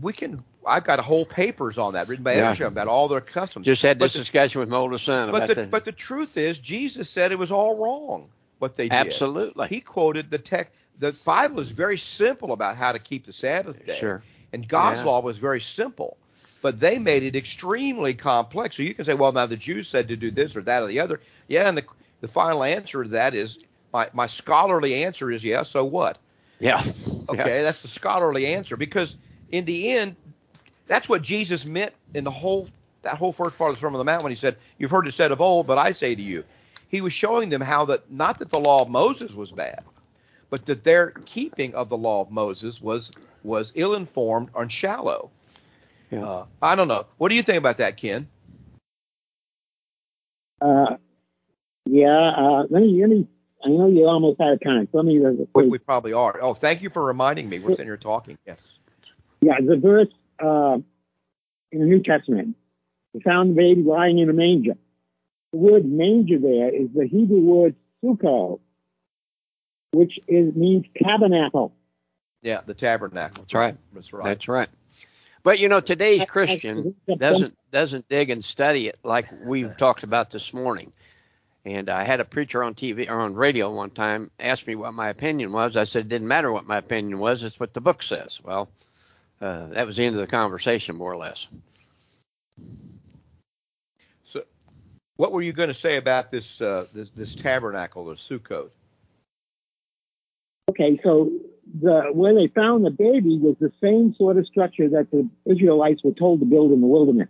[0.00, 0.42] We can.
[0.66, 2.54] I've got whole papers on that written by Yeah.
[2.64, 3.66] About all their customs.
[3.66, 5.66] Just had But this the- discussion with my oldest son But about the, the.
[5.66, 8.28] but the truth is, Jesus said it was all wrong
[8.60, 8.92] what they did.
[8.96, 9.68] absolutely.
[9.68, 10.72] He quoted the text.
[11.00, 13.98] The Bible is very simple about how to keep the Sabbath day.
[13.98, 14.22] Sure.
[14.54, 15.06] And God's Yeah.
[15.06, 16.16] law was very simple,
[16.62, 18.76] but they made it extremely complex.
[18.76, 20.86] So you can say, well, now the Jews said to do this or that or
[20.86, 21.20] the other.
[21.48, 21.84] Yeah, and the
[22.22, 23.58] the final answer to that is
[23.92, 25.68] my my scholarly answer is yes.
[25.68, 26.16] So what?
[26.72, 26.82] Yeah.
[27.28, 29.16] Okay, that's the scholarly answer because
[29.50, 30.16] in the end,
[30.86, 32.68] that's what Jesus meant in the whole
[33.02, 35.06] that whole first part of the Sermon on the Mount when he said, "You've heard
[35.06, 36.44] it said of old, but I say to you,"
[36.88, 39.82] he was showing them how that not that the law of Moses was bad,
[40.50, 43.12] but that their keeping of the law of Moses was
[43.42, 45.30] was ill-informed and shallow.
[46.10, 46.24] Yeah.
[46.24, 47.06] Uh, I don't know.
[47.18, 48.28] What do you think about that, Ken?
[50.60, 50.96] Uh,
[51.86, 53.28] yeah, uh, let me, let me,
[53.64, 54.88] I know you're almost out of time.
[54.92, 56.38] So let me, uh, We, we probably are.
[56.42, 57.58] Oh, thank you for reminding me.
[57.58, 58.36] We're sitting here talking.
[58.46, 58.58] Yes.
[59.40, 60.08] yeah, the verse
[60.38, 60.78] uh,
[61.72, 62.56] in the New Testament,
[63.14, 64.74] we found the baby lying in a manger.
[65.52, 68.60] The word manger there is the Hebrew word sukkah,
[69.92, 71.72] which is means tabernacle.
[72.42, 73.44] Yeah, the tabernacle.
[73.44, 73.76] That's right.
[73.94, 74.24] That's right.
[74.24, 74.68] That's right.
[75.42, 79.74] But you know, today's I- I- Christian doesn't doesn't dig and study it like we've
[79.76, 80.92] talked about this morning.
[81.66, 84.92] And I had a preacher on TV or on radio one time ask me what
[84.92, 85.76] my opinion was.
[85.76, 88.38] I said it didn't matter what my opinion was; it's what the book says.
[88.42, 88.68] Well,
[89.40, 91.46] uh, that was the end of the conversation, more or less.
[94.30, 94.42] So,
[95.16, 98.68] what were you going to say about this uh, this, this tabernacle, the Sukkot?
[100.70, 101.30] Okay, so
[101.80, 106.04] the where they found the baby was the same sort of structure that the Israelites
[106.04, 107.28] were told to build in the wilderness,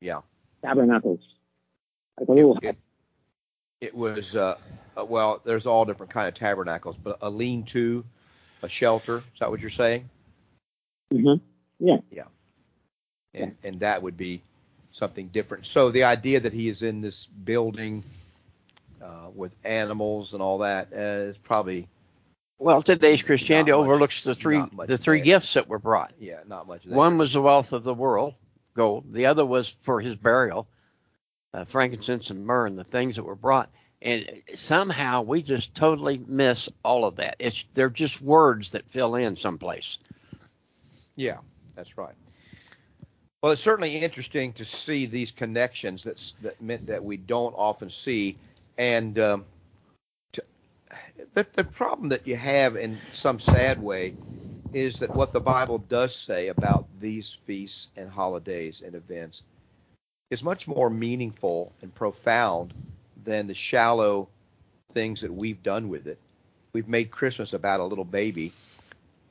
[0.00, 0.22] Yeah.
[0.64, 1.20] tabernacles.
[2.20, 2.76] Like a It, it,
[3.80, 4.56] it was uh,
[4.96, 5.40] uh, well.
[5.44, 8.04] There's all different kind of tabernacles, but a lean-to,
[8.62, 9.18] a shelter.
[9.18, 10.08] Is that what you're saying?
[11.12, 11.44] Mm-hmm.
[11.86, 11.96] Yeah.
[12.10, 12.24] Yeah.
[13.34, 14.42] And and that would be
[14.92, 15.66] something different.
[15.66, 18.04] So the idea that he is in this building
[19.02, 21.88] uh, with animals and all that uh, is probably
[22.58, 25.24] Well, today's Christianity Not much- overlooks the three the three there.
[25.24, 26.12] gifts that were brought.
[26.20, 26.84] yeah not much.
[26.84, 26.96] There.
[26.96, 28.34] One was the wealth of the world,
[28.76, 29.12] gold.
[29.12, 30.68] The other was for his burial,
[31.54, 33.70] uh, frankincense and myrrh, and the things that were brought.
[34.00, 37.36] And somehow we just totally miss all of that.
[37.38, 39.98] It's they're just words that fill in someplace.
[41.14, 41.38] Yeah,
[41.76, 42.14] that's right.
[43.42, 47.90] Well, it's certainly interesting to see these connections that's, that meant that we don't often
[47.90, 48.36] see,
[48.78, 49.44] and um,
[51.34, 54.14] the, the problem that you have in some sad way
[54.72, 59.42] is that what the Bible does say about these feasts and holidays and events
[60.32, 62.72] is much more meaningful and profound
[63.22, 64.26] than the shallow
[64.94, 66.18] things that we've done with it.
[66.72, 68.50] We've made Christmas about a little baby,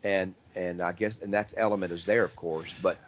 [0.03, 2.99] and and I guess and that's element is there, of course, but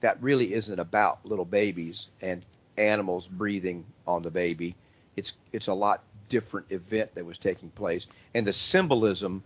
[0.00, 2.44] that really isn't about little babies and
[2.76, 4.74] animals breathing on the baby.
[5.16, 8.04] It's it's a lot different event that was taking place,
[8.34, 9.42] and the symbolism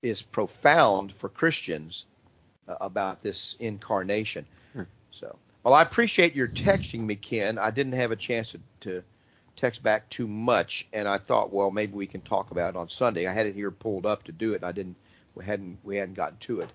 [0.00, 2.04] is profound for Christians
[2.68, 4.46] uh, about this incarnation.
[4.74, 4.82] Hmm.
[5.10, 5.36] So,
[5.66, 7.58] well, I appreciate your texting me, Ken.
[7.58, 9.02] I didn't have a chance to, to
[9.56, 12.88] text back too much, and I thought, well, maybe we can talk about it on
[12.88, 13.26] Sunday.
[13.26, 14.94] I had it here pulled up to do it, and I didn't.
[15.34, 16.70] We hadn't we hadn't gotten to it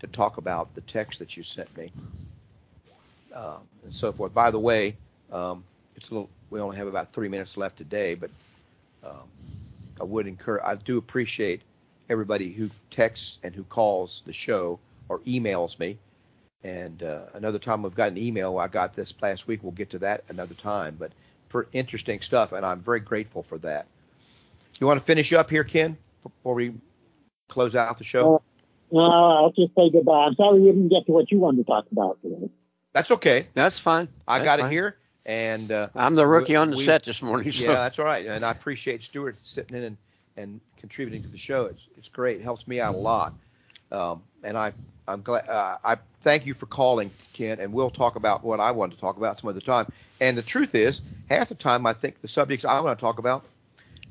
[0.00, 1.90] to talk about the text that you sent me,
[3.34, 4.34] um, and so forth.
[4.34, 4.94] By the way,
[5.32, 5.64] um,
[5.96, 6.28] it's a little.
[6.50, 8.30] We only have about three minutes left today, but
[9.02, 9.26] um,
[9.98, 10.62] I would encourage.
[10.66, 11.62] I do appreciate
[12.10, 14.78] everybody who texts and who calls the show
[15.08, 15.98] or emails me.
[16.64, 19.60] And uh, another time we've got an email I got this last week.
[19.62, 20.96] We'll get to that another time.
[20.98, 21.12] But
[21.50, 23.86] for interesting stuff, and I'm very grateful for that.
[24.80, 26.72] You want to finish up here, Ken, before we
[27.48, 28.42] close out the show?
[28.90, 30.24] No, I'll just say goodbye.
[30.24, 32.48] I'm sorry we didn't get to what you wanted to talk about today.
[32.92, 33.46] That's okay.
[33.54, 34.08] That's fine.
[34.26, 34.68] I That's got fine.
[34.68, 34.96] it here,
[35.26, 37.52] and uh, I'm the rookie We- on the we- set this morning.
[37.52, 37.64] So.
[37.64, 38.24] yeah, that's all right.
[38.24, 39.96] And I appreciate Stuart sitting in and,
[40.36, 41.66] and contributing to the show.
[41.66, 42.40] It's it's great.
[42.40, 43.34] It helps me out a lot.
[43.92, 44.72] Um, and I
[45.06, 45.48] I'm glad.
[45.48, 47.60] Uh, I thank you for calling, Ken.
[47.60, 49.86] And we'll talk about what I want to talk about some other time.
[50.20, 53.18] And the truth is, half the time I think the subjects I want to talk
[53.18, 53.44] about.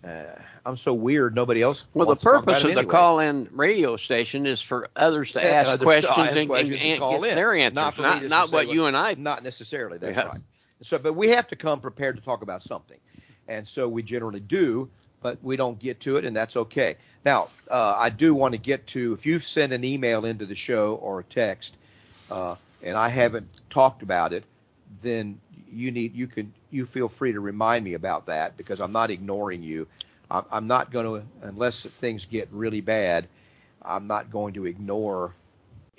[0.03, 0.35] Uh,
[0.65, 1.33] I'm so weird.
[1.33, 1.83] Nobody else.
[1.93, 5.31] Well, the wants to talk about purpose of the call-in radio station is for others
[5.33, 7.35] to Yeah, ask questions ask and, questions and, and and call get in.
[7.35, 9.13] their answers, Not not, not, just what you and I.
[9.15, 9.97] Not necessarily.
[9.97, 10.27] That's Yeah.
[10.27, 10.41] right.
[10.81, 12.99] So, but we have to come prepared to talk about something,
[13.47, 14.89] and so we generally do,
[15.21, 16.97] but we don't get to it, and that's okay.
[17.23, 20.55] Now, uh, I do want to get to if you've sent an email into the
[20.55, 21.77] show or a text,
[22.29, 24.43] uh, and I haven't talked about it,
[25.01, 25.39] then
[25.71, 29.09] you need you can you feel free to remind me about that because I'm not
[29.09, 29.87] ignoring you.
[30.29, 33.27] I'm, I'm not going to unless things get really bad.
[33.81, 35.33] I'm not going to ignore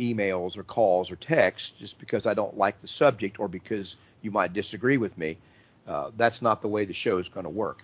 [0.01, 4.31] emails or calls or texts just because I don't like the subject or because you
[4.31, 5.37] might disagree with me.
[5.87, 7.83] Uh, that's not the way the show is going to work.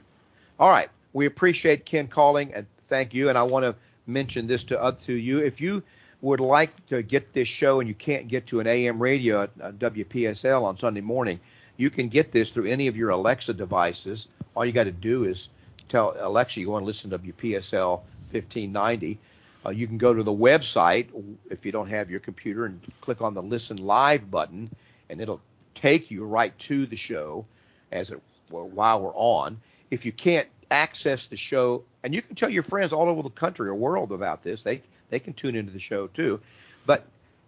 [0.58, 0.88] All right.
[1.12, 3.28] We appreciate Ken calling and thank you.
[3.28, 3.74] And I want to
[4.06, 5.38] mention this to, uh, to you.
[5.38, 5.82] If you
[6.22, 9.50] would like to get this show and you can't get to an AM radio at
[9.60, 11.40] uh, WPSL on Sunday morning,
[11.76, 14.28] you can get this through any of your Alexa devices.
[14.54, 15.48] All you got to do is
[15.88, 18.02] tell Alexa you want to listen to WPSL
[18.32, 19.18] 1590.
[19.64, 21.08] Uh, you can go to the website
[21.50, 24.70] if you don't have your computer and click on the listen live button
[25.08, 25.40] and it'll
[25.74, 27.44] take you right to the show
[27.92, 29.60] as it while we're on.
[29.90, 33.30] If you can't access the show, and you can tell your friends all over the
[33.30, 36.40] country or world about this, they they can tune into the show too.
[36.86, 37.04] But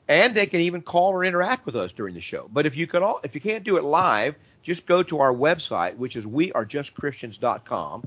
[0.09, 2.49] and they can even call or interact with us during the show.
[2.53, 5.33] But if you can all, if you can't do it live, just go to our
[5.33, 8.05] website, which is wearejustchristians.com.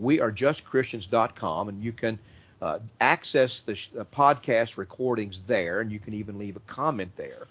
[0.00, 2.18] Wearejustchristians.com, and you can
[2.62, 7.46] uh, access the, the podcast recordings there, and you can even leave a comment there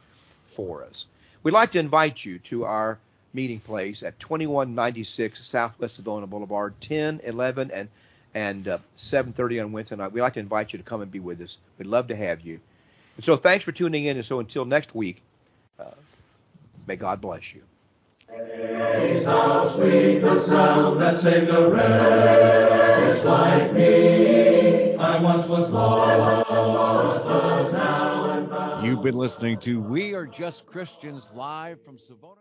[0.48, 1.06] for us.
[1.44, 2.98] We'd like to invite you to our
[3.34, 7.90] meeting place at 2196 Southwest Savona Boulevard, 10, 11, and
[8.34, 10.12] and uh, 7:30 on Wednesday night.
[10.12, 11.58] We'd like to invite you to come and be with us.
[11.78, 12.60] We'd love to have you.
[13.16, 14.18] And so thanks for tuning in.
[14.18, 15.22] And so until next week,
[15.80, 15.92] uh,
[16.88, 17.62] may God bless you.
[19.26, 24.96] how sweet the sound that saved a wretch like me.
[24.96, 28.86] I once was lost, but now I'm found.
[28.86, 32.40] You've been listening to We Are Just Christians live from Savona.